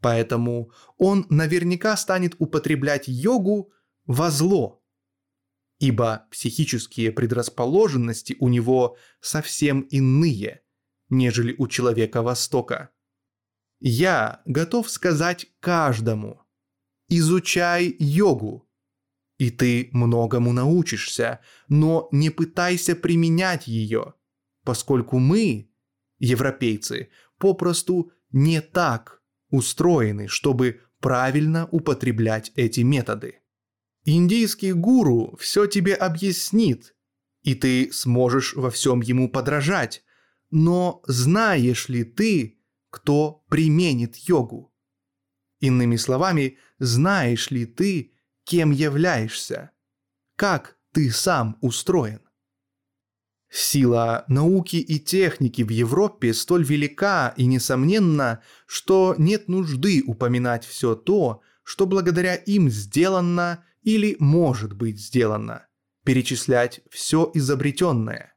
Поэтому 0.00 0.72
он 0.98 1.26
наверняка 1.30 1.96
станет 1.96 2.34
употреблять 2.38 3.08
йогу 3.08 3.72
во 4.04 4.30
зло– 4.30 4.78
ибо 5.78 6.28
психические 6.30 7.10
предрасположенности 7.10 8.36
у 8.38 8.48
него 8.48 8.96
совсем 9.20 9.80
иные, 9.80 10.62
нежели 11.08 11.56
у 11.58 11.66
человека 11.66 12.22
Востока. 12.22 12.90
Я 13.80 14.42
готов 14.44 14.88
сказать 14.88 15.48
каждому, 15.58 16.40
изучай 17.08 17.96
йогу, 17.98 18.70
и 19.42 19.50
ты 19.50 19.88
многому 19.90 20.52
научишься, 20.52 21.40
но 21.68 22.08
не 22.12 22.30
пытайся 22.30 22.94
применять 22.94 23.66
ее, 23.66 24.14
поскольку 24.62 25.18
мы, 25.18 25.68
европейцы, 26.20 27.08
попросту 27.38 28.12
не 28.30 28.60
так 28.60 29.20
устроены, 29.50 30.28
чтобы 30.28 30.82
правильно 31.00 31.66
употреблять 31.72 32.52
эти 32.54 32.82
методы. 32.82 33.40
Индийский 34.04 34.72
гуру 34.74 35.36
все 35.40 35.66
тебе 35.66 35.94
объяснит, 35.94 36.94
и 37.42 37.56
ты 37.56 37.92
сможешь 37.92 38.54
во 38.54 38.70
всем 38.70 39.00
ему 39.00 39.28
подражать. 39.28 40.04
Но 40.52 41.02
знаешь 41.08 41.88
ли 41.88 42.04
ты, 42.04 42.60
кто 42.90 43.44
применит 43.48 44.14
йогу? 44.14 44.72
Иными 45.58 45.96
словами, 45.96 46.58
знаешь 46.78 47.50
ли 47.50 47.66
ты, 47.66 48.12
кем 48.44 48.70
являешься? 48.70 49.70
Как 50.36 50.76
ты 50.92 51.10
сам 51.10 51.58
устроен? 51.60 52.20
Сила 53.50 54.24
науки 54.28 54.76
и 54.76 54.98
техники 54.98 55.62
в 55.62 55.68
Европе 55.68 56.32
столь 56.32 56.64
велика 56.64 57.34
и 57.36 57.44
несомненна, 57.44 58.42
что 58.66 59.14
нет 59.18 59.48
нужды 59.48 60.02
упоминать 60.06 60.64
все 60.64 60.94
то, 60.94 61.42
что 61.62 61.86
благодаря 61.86 62.34
им 62.34 62.70
сделано 62.70 63.62
или 63.82 64.16
может 64.18 64.72
быть 64.72 64.98
сделано, 64.98 65.66
перечислять 66.02 66.80
все 66.90 67.30
изобретенное. 67.34 68.34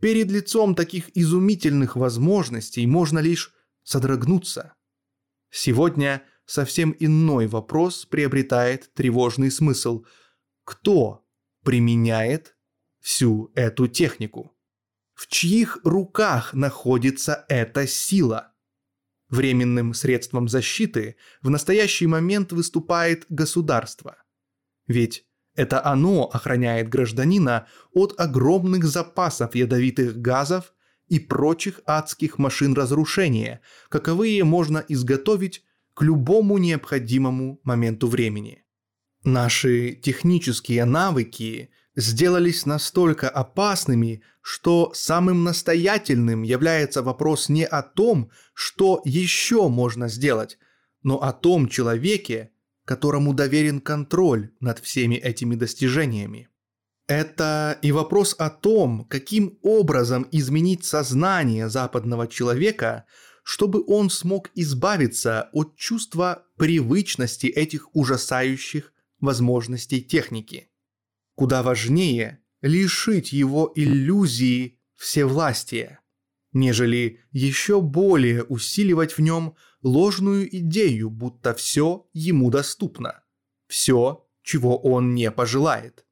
Перед 0.00 0.30
лицом 0.32 0.74
таких 0.74 1.16
изумительных 1.16 1.94
возможностей 1.94 2.86
можно 2.86 3.18
лишь 3.20 3.52
содрогнуться. 3.84 4.74
Сегодня 5.50 6.22
совсем 6.50 6.96
иной 6.98 7.46
вопрос 7.46 8.04
приобретает 8.06 8.92
тревожный 8.94 9.52
смысл. 9.52 10.04
Кто 10.64 11.24
применяет 11.62 12.56
всю 12.98 13.52
эту 13.54 13.86
технику? 13.86 14.56
В 15.14 15.28
чьих 15.28 15.78
руках 15.84 16.52
находится 16.52 17.44
эта 17.48 17.86
сила? 17.86 18.52
Временным 19.28 19.94
средством 19.94 20.48
защиты 20.48 21.14
в 21.40 21.50
настоящий 21.50 22.08
момент 22.08 22.50
выступает 22.50 23.26
государство. 23.28 24.16
Ведь 24.88 25.26
это 25.54 25.84
оно 25.84 26.24
охраняет 26.24 26.88
гражданина 26.88 27.68
от 27.92 28.18
огромных 28.18 28.84
запасов 28.86 29.54
ядовитых 29.54 30.16
газов 30.16 30.74
и 31.06 31.20
прочих 31.20 31.80
адских 31.86 32.38
машин 32.38 32.74
разрушения, 32.74 33.60
каковые 33.88 34.42
можно 34.42 34.84
изготовить 34.88 35.64
к 36.00 36.02
любому 36.02 36.56
необходимому 36.56 37.60
моменту 37.62 38.08
времени. 38.08 38.64
Наши 39.22 39.92
технические 39.92 40.86
навыки 40.86 41.68
сделались 41.94 42.64
настолько 42.64 43.28
опасными, 43.28 44.22
что 44.40 44.92
самым 44.94 45.44
настоятельным 45.44 46.42
является 46.42 47.02
вопрос 47.02 47.50
не 47.50 47.66
о 47.66 47.82
том, 47.82 48.30
что 48.54 49.02
еще 49.04 49.68
можно 49.68 50.08
сделать, 50.08 50.56
но 51.02 51.22
о 51.22 51.34
том 51.34 51.68
человеке, 51.68 52.50
которому 52.86 53.34
доверен 53.34 53.78
контроль 53.78 54.52
над 54.58 54.78
всеми 54.78 55.16
этими 55.16 55.54
достижениями. 55.54 56.48
Это 57.08 57.78
и 57.82 57.92
вопрос 57.92 58.34
о 58.38 58.48
том, 58.48 59.04
каким 59.04 59.58
образом 59.60 60.26
изменить 60.32 60.82
сознание 60.82 61.68
западного 61.68 62.26
человека, 62.26 63.04
чтобы 63.42 63.84
он 63.86 64.10
смог 64.10 64.50
избавиться 64.54 65.48
от 65.52 65.76
чувства 65.76 66.44
привычности 66.56 67.46
этих 67.46 67.94
ужасающих 67.94 68.92
возможностей 69.20 70.02
техники. 70.02 70.70
Куда 71.34 71.62
важнее 71.62 72.40
лишить 72.62 73.32
его 73.32 73.72
иллюзии 73.74 74.78
всевластия, 74.96 76.00
нежели 76.52 77.20
еще 77.32 77.80
более 77.80 78.44
усиливать 78.44 79.12
в 79.12 79.20
нем 79.20 79.56
ложную 79.82 80.54
идею, 80.58 81.10
будто 81.10 81.54
все 81.54 82.06
ему 82.12 82.50
доступно, 82.50 83.22
все, 83.66 84.26
чего 84.42 84.76
он 84.76 85.14
не 85.14 85.30
пожелает– 85.30 86.04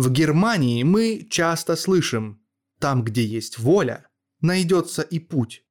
в 0.00 0.10
Германии 0.10 0.82
мы 0.82 1.26
часто 1.28 1.76
слышим 1.76 2.42
«там, 2.78 3.04
где 3.04 3.22
есть 3.22 3.58
воля, 3.58 4.08
найдется 4.40 5.02
и 5.02 5.18
путь». 5.18 5.62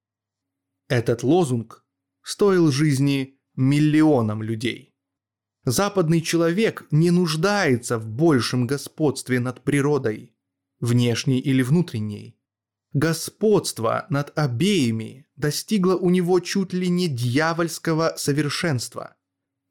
Этот 0.90 1.22
лозунг 1.22 1.86
стоил 2.24 2.72
жизни 2.72 3.40
миллионам 3.56 4.42
людей. 4.42 4.96
Западный 5.64 6.20
человек 6.20 6.88
не 6.90 7.12
нуждается 7.12 8.00
в 8.00 8.08
большем 8.08 8.66
господстве 8.66 9.40
над 9.40 9.64
природой, 9.64 10.36
внешней 10.80 11.40
или 11.40 11.62
внутренней. 11.62 12.40
Господство 12.94 14.08
над 14.10 14.36
обеими 14.36 15.28
достигло 15.36 15.96
у 15.96 16.10
него 16.10 16.40
чуть 16.40 16.74
ли 16.74 16.90
не 16.90 17.08
дьявольского 17.08 18.16
совершенства. 18.18 19.16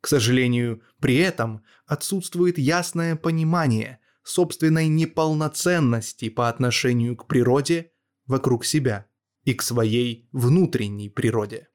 К 0.01 0.07
сожалению, 0.07 0.83
при 1.01 1.17
этом 1.17 1.65
отсутствует 1.85 2.59
ясное 2.59 3.17
понимание– 3.17 3.99
собственной 4.23 4.87
неполноценности 4.87 6.29
по 6.29 6.49
отношению 6.49 7.17
к 7.17 7.27
природе 7.27 7.93
вокруг 8.27 8.65
себя 8.65 9.08
и 9.49 9.55
к 9.55 9.63
своей 9.63 10.29
внутренней 10.31 11.09
природе. 11.09 11.69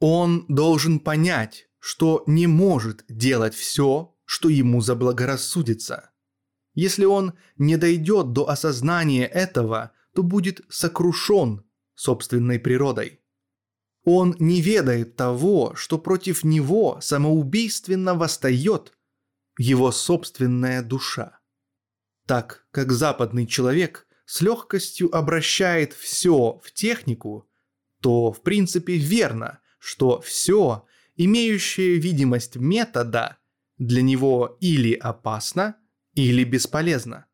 Он 0.00 0.44
должен 0.48 1.00
понять, 1.00 1.70
что 1.78 2.22
не 2.26 2.46
может 2.46 3.06
делать 3.08 3.54
все, 3.54 4.14
что 4.26 4.50
ему 4.50 4.82
заблагорассудится. 4.82 6.10
Если 6.74 7.06
он 7.06 7.32
не 7.56 7.78
дойдет 7.78 8.34
до 8.34 8.50
осознания 8.50 9.24
этого, 9.24 9.92
то 10.14 10.22
будет 10.22 10.60
сокрушен 10.68 11.64
собственной 11.94 12.58
природой. 12.58 13.22
Он 14.04 14.36
не 14.38 14.60
ведает 14.60 15.16
того, 15.16 15.74
что 15.74 15.96
против 15.96 16.44
него 16.44 16.98
самоубийственно 17.00 18.14
восстает 18.14 18.92
его 19.56 19.90
собственная 19.90 20.82
душа 20.82 21.40
так 22.26 22.66
как 22.72 22.92
западный 22.92 23.46
человек 23.46 24.05
с 24.26 24.40
легкостью 24.40 25.14
обращает 25.16 25.92
все 25.92 26.60
в 26.62 26.72
технику, 26.72 27.48
то 28.02 28.32
в 28.32 28.42
принципе 28.42 28.96
верно, 28.96 29.60
что 29.78 30.20
все, 30.20 30.84
имеющее 31.16 31.96
видимость 31.96 32.56
метода, 32.56 33.38
для 33.78 34.02
него 34.02 34.58
или 34.60 34.94
опасно, 34.94 35.76
или 36.14 36.44
бесполезно. 36.44 37.26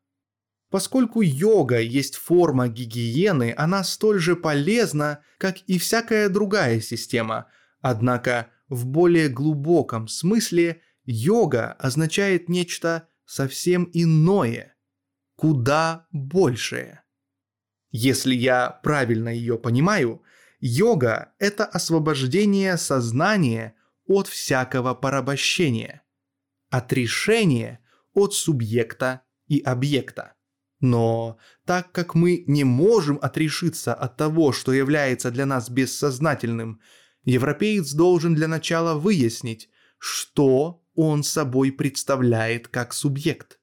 Поскольку 0.69 1.21
йога 1.21 1.79
есть 1.79 2.15
форма 2.15 2.67
гигиены, 2.67 3.53
она 3.57 3.83
столь 3.83 4.19
же 4.19 4.35
полезна, 4.35 5.23
как 5.37 5.57
и 5.67 5.77
всякая 5.77 6.29
другая 6.29 6.79
система, 6.79 7.47
однако 7.81 8.49
в 8.69 8.85
более 8.85 9.29
глубоком 9.29 10.07
смысле 10.07 10.81
йога 11.05 11.73
означает 11.73 12.49
нечто 12.49 13.07
совсем 13.25 13.89
иное– 13.93 14.69
куда 15.35 16.07
большее. 16.11 17.03
Если 17.91 18.33
я 18.33 18.69
правильно 18.69 19.29
ее 19.29 19.57
понимаю, 19.57 20.23
йога– 20.59 21.33
это 21.39 21.65
освобождение 21.65 22.77
сознания 22.77 23.75
от 24.07 24.27
всякого 24.27 24.93
порабощения, 24.93 26.03
отрешение 26.69 27.79
от 28.13 28.33
субъекта 28.33 29.21
и 29.47 29.59
объекта. 29.59 30.33
Но 30.79 31.37
так 31.65 31.91
как 31.91 32.15
мы 32.15 32.43
не 32.47 32.63
можем 32.63 33.17
отрешиться 33.21 33.93
от 33.93 34.17
того, 34.17 34.51
что 34.51 34.73
является 34.73 35.31
для 35.31 35.45
нас 35.45 35.69
бессознательным, 35.69 36.81
европеец 37.23 37.93
должен 37.93 38.35
для 38.35 38.47
начала 38.47 38.95
выяснить, 38.99 39.69
что 39.97 40.83
он 40.95 41.23
собой 41.23 41.71
представляет 41.71 42.67
как 42.67 42.93
субъект 42.93 43.59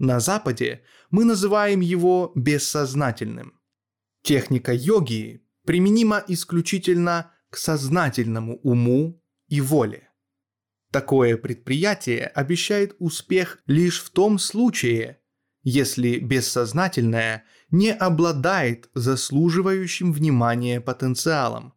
на 0.00 0.18
Западе 0.18 0.82
мы 1.10 1.24
называем 1.26 1.80
его 1.80 2.32
бессознательным. 2.34 3.60
Техника 4.22 4.72
йоги 4.72 5.46
применима 5.66 6.24
исключительно 6.26 7.32
к 7.50 7.58
сознательному 7.58 8.56
уму 8.62 9.22
и 9.48 9.60
воле. 9.60 10.08
Такое 10.90 11.36
предприятие 11.36 12.26
обещает 12.26 12.96
успех 12.98 13.58
лишь 13.66 14.02
в 14.02 14.08
том 14.08 14.38
случае, 14.38 15.20
если 15.62 16.18
бессознательное 16.18 17.44
не 17.70 17.92
обладает 17.92 18.88
заслуживающим 18.94 20.14
внимания 20.14 20.80
потенциалом. 20.80 21.74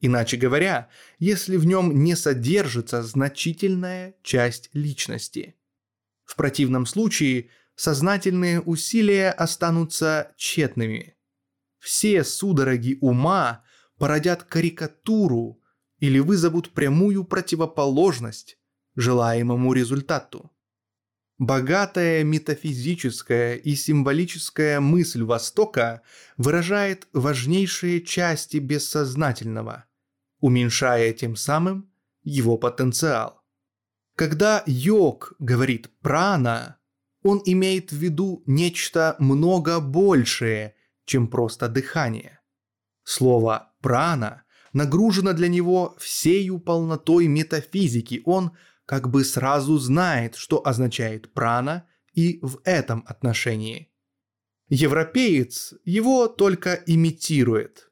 Иначе 0.00 0.38
говоря, 0.38 0.88
если 1.18 1.58
в 1.58 1.66
нем 1.66 2.02
не 2.02 2.16
содержится 2.16 3.02
значительная 3.02 4.14
часть 4.22 4.70
личности– 4.72 5.54
в 6.32 6.36
противном 6.36 6.86
случае 6.86 7.50
сознательные 7.74 8.62
усилия 8.62 9.30
останутся 9.30 10.32
тщетными. 10.38 11.14
Все 11.78 12.24
судороги 12.24 12.96
ума 13.02 13.64
породят 13.98 14.42
карикатуру 14.42 15.60
или 15.98 16.20
вызовут 16.20 16.70
прямую 16.70 17.24
противоположность 17.24 18.56
желаемому 18.96 19.74
результату. 19.74 20.50
Богатая 21.36 22.24
метафизическая 22.24 23.56
и 23.56 23.74
символическая 23.74 24.80
мысль 24.80 25.24
Востока 25.24 26.00
выражает 26.38 27.08
важнейшие 27.12 28.00
части 28.00 28.56
бессознательного, 28.56 29.84
уменьшая 30.40 31.12
тем 31.12 31.36
самым 31.36 31.92
его 32.22 32.56
потенциал. 32.56 33.41
Когда 34.22 34.62
йог 34.66 35.32
говорит 35.40 35.90
прана, 36.00 36.76
он 37.24 37.42
имеет 37.44 37.90
в 37.90 37.96
виду 37.96 38.44
нечто 38.46 39.16
много 39.18 39.80
большее, 39.80 40.76
чем 41.06 41.26
просто 41.26 41.68
дыхание. 41.68 42.38
Слово 43.02 43.72
прана 43.80 44.44
нагружено 44.72 45.32
для 45.32 45.48
него 45.48 45.96
всею 45.98 46.60
полнотой 46.60 47.26
метафизики. 47.26 48.22
Он 48.24 48.52
как 48.86 49.10
бы 49.10 49.24
сразу 49.24 49.76
знает, 49.78 50.36
что 50.36 50.64
означает 50.64 51.32
прана 51.34 51.88
и 52.14 52.38
в 52.42 52.60
этом 52.62 53.02
отношении. 53.08 53.90
Европеец 54.68 55.74
его 55.84 56.28
только 56.28 56.74
имитирует. 56.86 57.90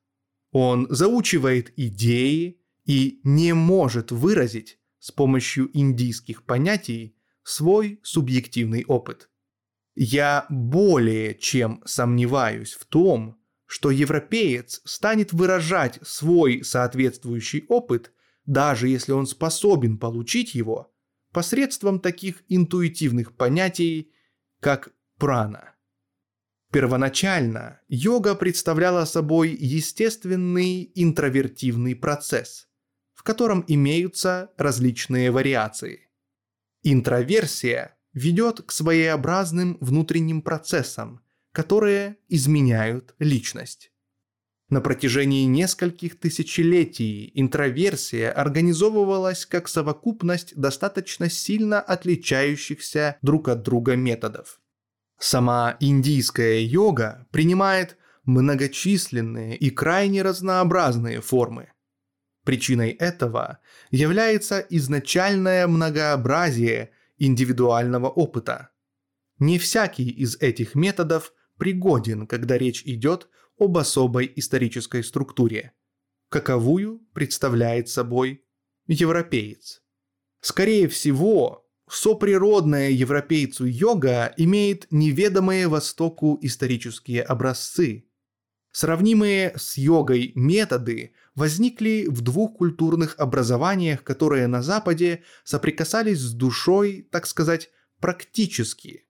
Он 0.53 0.87
заучивает 0.91 1.73
идеи 1.77 2.61
и 2.85 3.21
не 3.25 3.53
может 3.53 4.13
выразить 4.13 4.80
с 5.01 5.11
помощью 5.11 5.77
индийских 5.77 6.45
понятий 6.45 7.17
свой 7.43 7.99
субъективный 8.05 8.85
опыт. 8.85 9.29
Я 9.97 10.47
более 10.49 11.35
чем 11.35 11.83
сомневаюсь 11.85 12.75
в 12.75 12.85
том, 12.85 13.41
что 13.67 13.91
европеец 13.91 14.81
станет 14.85 15.33
выражать 15.33 15.99
свой 16.03 16.65
соответствующий 16.65 17.65
опыт, 17.69 18.13
даже 18.47 18.89
если 18.89 19.13
он 19.13 19.27
способен 19.27 19.99
получить 19.99 20.55
его, 20.55 20.93
посредством 21.33 22.01
таких 22.01 22.43
интуитивных 22.49 23.37
понятий, 23.37 24.13
как 24.61 24.93
прана. 25.19 25.77
Первоначально 26.73 27.81
йога 27.89 28.35
представляла 28.35 29.05
собой 29.05 29.51
естественный 29.51 30.91
интровертивный 30.95 31.97
процесс, 31.97 32.69
в 33.21 33.23
котором 33.23 33.67
имеются 33.69 34.51
различные 34.57 35.31
вариации. 35.31 36.09
Интроверсия 36.83 37.99
ведет 38.15 38.63
к 38.63 38.73
своеобразным 38.73 39.77
внутренним 39.83 40.41
процессам, 40.41 41.21
которые 41.53 42.17
изменяют 42.29 43.15
личность. 43.19 43.93
На 44.71 44.81
протяжении 44.81 45.45
нескольких 45.45 46.19
тысячелетий 46.19 47.31
интроверсия 47.35 48.33
организовывалась 48.33 49.45
как 49.45 49.69
совокупность 49.69 50.57
достаточно 50.57 51.29
сильно 51.29 51.79
отличающихся 51.79 53.19
друг 53.21 53.51
от 53.51 53.61
друга 53.63 53.97
методов. 53.97 54.63
Сама 55.19 55.77
индийская 55.79 56.65
йога 56.65 57.27
принимает 57.31 57.99
многочисленные 58.25 59.59
и 59.59 59.69
крайне 59.69 60.23
разнообразные 60.23 61.21
формы. 61.21 61.71
Причиной 62.45 62.91
этого 62.91 63.59
является 63.91 64.61
изначальное 64.61 65.67
многообразие 65.67 66.91
индивидуального 67.19 68.09
опыта. 68.09 68.71
Не 69.39 69.59
всякий 69.59 70.09
из 70.09 70.37
этих 70.37 70.75
методов 70.75 71.33
пригоден, 71.59 72.27
когда 72.27 72.57
речь 72.57 72.83
идет 72.85 73.29
об 73.59 73.77
особой 73.77 74.33
исторической 74.37 75.05
структуре, 75.05 75.73
каковую 76.31 77.01
представляет 77.13 77.89
собой 77.89 78.45
европеец. 78.87 79.83
Скорее 80.41 80.89
всего, 80.89 81.69
соприродная 81.89 82.91
европейцу 82.91 83.67
йога 83.67 84.33
имеет 84.39 84.87
неведомые 84.91 85.69
Востоку 85.69 86.39
исторические 86.41 87.23
образцы. 87.23 88.07
Сравнимые 88.73 89.53
с 89.57 89.77
йогой 89.77 90.33
методы 90.35 91.13
возникли 91.41 92.07
в 92.07 92.21
двух 92.21 92.59
культурных 92.59 93.15
образованиях, 93.19 94.05
которые 94.05 94.47
на 94.47 94.63
Западе 94.63 95.23
соприкасались 95.43 96.19
с 96.19 96.35
душой, 96.35 97.09
так 97.11 97.27
сказать, 97.27 97.71
практически. 97.99 99.07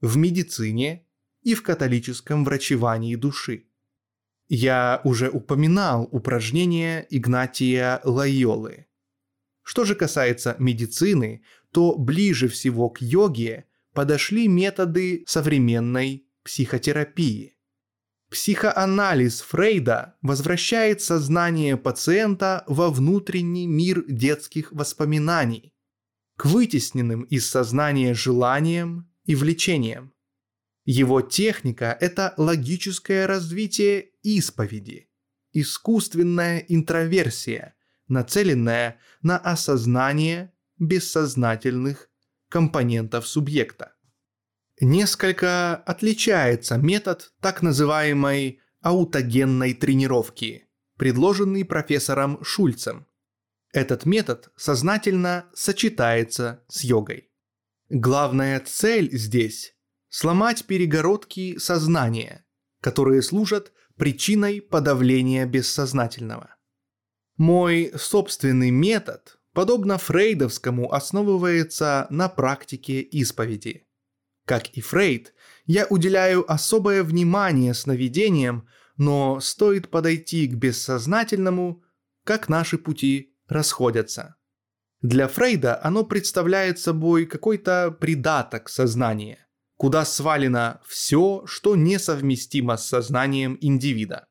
В 0.00 0.16
медицине 0.16 1.06
и 1.42 1.54
в 1.54 1.62
католическом 1.62 2.46
врачевании 2.46 3.16
души. 3.16 3.66
Я 4.48 5.02
уже 5.04 5.28
упоминал 5.28 6.08
упражнение 6.10 7.06
Игнатия 7.10 8.00
Лайолы. 8.02 8.86
Что 9.62 9.84
же 9.84 9.94
касается 9.94 10.56
медицины, 10.58 11.42
то 11.70 11.98
ближе 11.98 12.48
всего 12.48 12.88
к 12.88 13.02
йоге 13.02 13.66
подошли 13.92 14.48
методы 14.48 15.22
современной 15.26 16.26
психотерапии. 16.44 17.57
Психоанализ 18.30 19.40
Фрейда 19.40 20.16
возвращает 20.20 21.00
сознание 21.00 21.78
пациента 21.78 22.62
во 22.66 22.90
внутренний 22.90 23.66
мир 23.66 24.04
детских 24.06 24.70
воспоминаний, 24.72 25.74
к 26.36 26.44
вытесненным 26.44 27.22
из 27.22 27.48
сознания 27.48 28.12
желаниям 28.12 29.10
и 29.24 29.34
влечениям. 29.34 30.12
Его 30.84 31.22
техника– 31.22 31.96
это 32.00 32.34
логическое 32.36 33.26
развитие 33.26 34.10
исповеди, 34.22 35.08
искусственная 35.52 36.58
интроверсия, 36.58 37.74
нацеленная 38.08 38.98
на 39.22 39.38
осознание 39.38 40.52
бессознательных 40.78 42.10
компонентов 42.48 43.26
субъекта. 43.26 43.94
Несколько 44.80 45.74
отличается 45.74 46.76
метод 46.76 47.32
так 47.40 47.62
называемой 47.62 48.60
аутогенной 48.80 49.74
тренировки, 49.74 50.68
предложенный 50.96 51.64
профессором 51.64 52.42
Шульцем. 52.44 53.08
Этот 53.72 54.06
метод 54.06 54.50
сознательно 54.56 55.50
сочетается 55.52 56.64
с 56.68 56.84
йогой. 56.84 57.28
Главная 57.88 58.60
цель 58.60 59.10
здесь– 59.16 59.74
сломать 60.10 60.64
перегородки 60.66 61.58
сознания, 61.58 62.44
которые 62.80 63.22
служат 63.22 63.72
причиной 63.96 64.62
подавления 64.62 65.44
бессознательного. 65.44 66.54
Мой 67.36 67.92
собственный 67.96 68.70
метод, 68.70 69.40
подобно 69.54 69.98
фрейдовскому, 69.98 70.92
основывается 70.92 72.06
на 72.10 72.28
практике 72.28 73.00
исповеди. 73.00 73.87
Как 74.48 74.70
и 74.70 74.80
Фрейд, 74.80 75.34
я 75.66 75.86
уделяю 75.90 76.50
особое 76.50 77.02
внимание 77.02 77.74
сновидениям, 77.74 78.66
но 78.96 79.40
стоит 79.40 79.90
подойти 79.90 80.48
к 80.48 80.54
бессознательному, 80.54 81.82
как 82.24 82.48
наши 82.48 82.78
пути 82.78 83.36
расходятся. 83.46 84.36
Для 85.02 85.28
Фрейда 85.28 85.78
оно 85.84 86.02
представляет 86.02 86.78
собой 86.78 87.26
какой-то 87.26 87.90
придаток 87.90 88.70
сознания, 88.70 89.46
куда 89.76 90.06
свалено 90.06 90.80
все, 90.86 91.42
что 91.44 91.76
несовместимо 91.76 92.78
с 92.78 92.86
сознанием 92.86 93.58
индивида. 93.60 94.28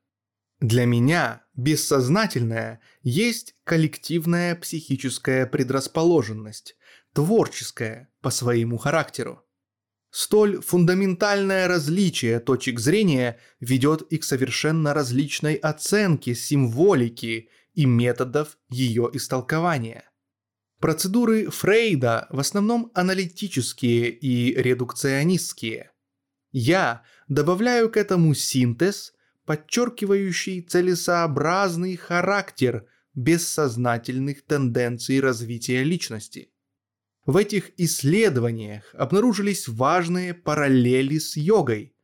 Для 0.58 0.84
меня 0.84 1.44
бессознательное 1.54 2.80
есть 3.02 3.54
коллективная 3.62 4.56
психическая 4.56 5.46
предрасположенность, 5.46 6.76
творческая 7.12 8.08
по 8.20 8.30
своему 8.30 8.78
характеру. 8.78 9.44
Столь 10.10 10.60
фундаментальное 10.62 11.68
различие 11.68 12.40
точек 12.40 12.80
зрения 12.80 13.38
ведет 13.60 14.02
и 14.10 14.16
к 14.18 14.24
совершенно 14.24 14.94
различной 14.94 15.54
оценке 15.54 16.34
символики 16.34 17.50
и 17.74 17.84
методов 17.84 18.56
ее 18.70 19.10
истолкования. 19.12 20.10
Процедуры 20.80 21.50
Фрейда 21.50 22.26
в 22.30 22.38
основном 22.38 22.90
аналитические 22.94 24.10
и 24.10 24.54
редукционистские. 24.54 25.90
Я 26.52 27.02
добавляю 27.26 27.90
к 27.90 27.96
этому 27.96 28.32
синтез, 28.34 29.12
подчеркивающий 29.44 30.62
целесообразный 30.62 31.96
характер 31.96 32.86
бессознательных 33.14 34.44
тенденций 34.44 35.20
развития 35.20 35.82
личности. 35.82 36.50
В 37.28 37.36
этих 37.36 37.72
исследованиях 37.76 38.94
обнаружились 38.94 39.68
важные 39.68 40.32
параллели 40.32 41.18
с 41.18 41.36
йогой, 41.36 41.94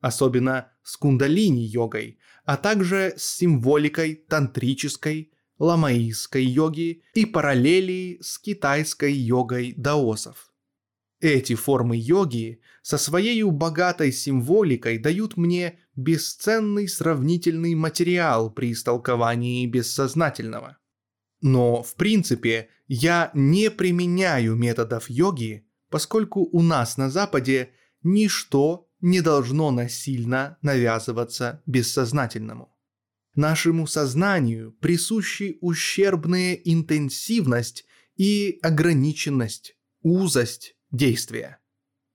особенно 0.00 0.72
с 0.82 0.96
кундалини-йогой, 0.96 2.18
а 2.44 2.56
также 2.56 3.14
с 3.16 3.22
символикой 3.36 4.16
тантрической 4.16 5.32
ламаистской 5.60 6.44
йоги 6.44 7.04
и 7.14 7.26
параллели 7.26 8.18
с 8.22 8.40
китайской 8.40 9.12
йогой 9.12 9.72
даосов. 9.76 10.52
Эти 11.20 11.54
формы 11.54 11.96
йоги 11.96 12.60
со 12.82 12.98
своей 12.98 13.40
богатой 13.44 14.10
символикой 14.10 14.98
дают 14.98 15.36
мне 15.36 15.78
бесценный 15.94 16.88
сравнительный 16.88 17.76
материал 17.76 18.50
при 18.50 18.72
истолковании 18.72 19.64
бессознательного. 19.64 20.78
Но, 21.42 21.82
в 21.82 21.96
принципе, 21.96 22.68
я 22.86 23.30
не 23.34 23.70
применяю 23.70 24.54
методов 24.54 25.10
йоги, 25.10 25.66
поскольку 25.90 26.48
у 26.52 26.62
нас 26.62 26.96
на 26.96 27.10
Западе 27.10 27.72
ничто 28.02 28.88
не 29.00 29.20
должно 29.20 29.72
насильно 29.72 30.56
навязываться 30.62 31.62
бессознательному. 31.66 32.72
Нашему 33.34 33.88
сознанию 33.88 34.72
присущи 34.80 35.58
ущербная 35.60 36.54
интенсивность 36.54 37.86
и 38.16 38.60
ограниченность, 38.62 39.76
узость 40.02 40.76
действия. 40.92 41.58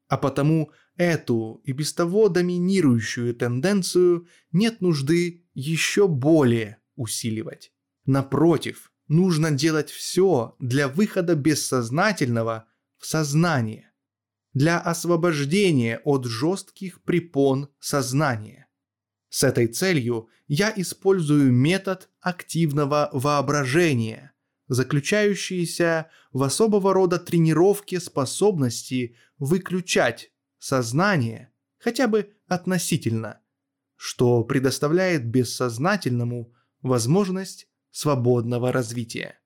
А 0.08 0.18
потому 0.18 0.72
эту 0.96 1.62
и 1.66 1.74
без 1.74 1.92
того 1.92 2.30
доминирующую 2.30 3.36
тенденцию 3.36 4.28
нет 4.54 4.80
нужды 4.80 5.44
еще 5.54 6.08
более 6.08 6.78
усиливать. 6.96 7.74
Напротив, 8.06 8.87
нужно 9.08 9.52
делать 9.52 9.90
все 9.90 10.56
для 10.60 10.88
выхода 10.88 11.36
бессознательного 11.36 12.68
в 12.98 13.06
сознание, 13.06 13.92
для 14.54 14.80
освобождения 14.80 16.00
от 16.04 16.26
жестких 16.26 17.02
препон 17.04 17.70
сознания. 17.80 18.68
С 19.30 19.44
этой 19.44 19.68
целью 19.68 20.30
я 20.48 20.74
использую 20.76 21.52
метод 21.52 22.10
активного 22.22 23.10
воображения, 23.12 24.34
заключающиеся 24.68 26.10
в 26.32 26.44
особого 26.44 26.94
рода 26.94 27.20
тренировке 27.20 28.00
способности 28.00 29.16
выключать 29.38 30.32
сознание 30.60 31.52
хотя 31.78 32.08
бы 32.08 32.34
относительно, 32.48 33.40
что 33.96 34.44
предоставляет 34.44 35.26
бессознательному 35.26 36.54
возможность 36.82 37.67
свободного 37.92 38.72
развития. 38.72 39.40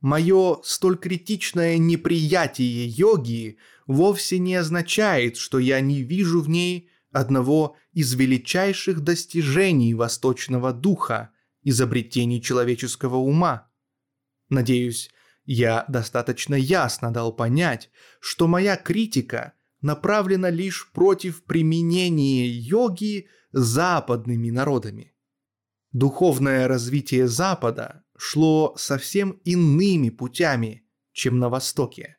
Мое 0.00 0.60
столь 0.62 0.96
критичное 0.96 1.76
неприятие 1.76 2.86
йоги 2.88 3.58
вовсе 3.86 4.38
не 4.38 4.54
означает, 4.54 5.36
что 5.36 5.58
я 5.58 5.80
не 5.80 6.02
вижу 6.02 6.40
в 6.40 6.48
ней 6.48 6.90
одного 7.12 7.76
из 7.92 8.14
величайших 8.14 9.00
достижений 9.00 9.94
восточного 9.94 10.72
духа, 10.72 11.30
изобретений 11.62 12.40
человеческого 12.40 13.16
ума. 13.16 13.68
Надеюсь, 14.48 15.10
я 15.44 15.84
достаточно 15.88 16.54
ясно 16.54 17.12
дал 17.12 17.32
понять, 17.34 17.90
что 18.20 18.46
моя 18.46 18.76
критика 18.76 19.52
направлена 19.82 20.50
лишь 20.50 20.90
против 20.92 21.44
применения 21.44 22.48
йоги 22.48 23.28
западными 23.52 24.50
народами. 24.50 25.09
Духовное 25.92 26.68
развитие 26.68 27.26
Запада 27.26 28.04
шло 28.16 28.74
совсем 28.76 29.40
иными 29.44 30.10
путями, 30.10 30.86
чем 31.12 31.38
на 31.38 31.48
Востоке. 31.48 32.18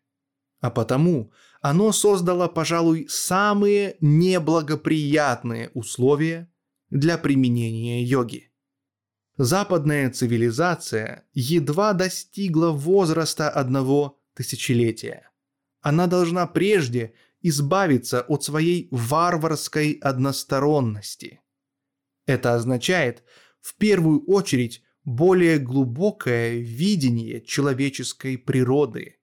А 0.60 0.69
потому 0.69 1.31
оно 1.62 1.91
создало, 1.91 2.47
пожалуй, 2.47 3.07
самые 3.10 3.95
неблагоприятные 4.01 5.69
условия 5.73 6.51
для 6.89 7.17
применения 7.17 8.03
йоги. 8.03 8.51
Западная 9.38 10.12
цивилизация 10.12 11.25
едва 11.34 11.93
достигла 11.93 12.71
возраста 12.71 13.49
одного 13.49 14.19
тысячелетия. 14.34 15.31
Она 15.81 16.07
должна 16.07 16.45
прежде 16.45 17.13
избавиться 17.41 18.21
от 18.21 18.43
своей 18.43 18.88
варварской 18.91 19.93
односторонности. 19.93 21.41
Это 22.25 22.53
означает, 22.55 23.23
в 23.62 23.76
первую 23.76 24.26
очередь, 24.26 24.84
более 25.04 25.58
глубокое 25.58 26.60
видение 26.60 27.41
человеческой 27.41 28.38
природы. 28.38 29.17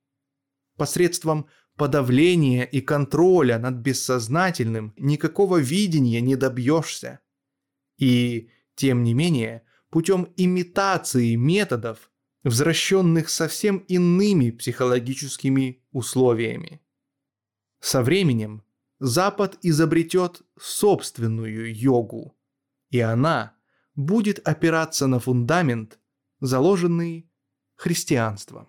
Посредством 0.77 1.47
подавления 1.77 2.65
и 2.65 2.81
контроля 2.81 3.59
над 3.59 3.77
бессознательным 3.77 4.93
никакого 4.97 5.59
видения 5.59 6.21
не 6.21 6.37
добьешься. 6.37 7.21
И, 7.99 8.51
тем 8.75 9.05
не 9.05 9.15
менее, 9.15 9.63
путем 9.91 10.33
имитации 10.37 11.37
методов, 11.37 12.11
возвращенных 12.43 13.31
совсем 13.31 13.79
иными 13.89 14.51
психологическими 14.51 15.83
условиями. 15.93 16.81
Со 17.81 18.03
временем 18.03 18.65
Запад 19.01 19.59
изобретет 19.63 20.43
собственную 20.59 21.73
йогу, 21.75 22.37
и 22.91 22.99
она 22.99 23.58
будет 23.99 24.39
опираться 24.49 25.09
на 25.09 25.19
фундамент, 25.19 25.99
заложенный 26.39 27.29
христианством. 27.75 28.69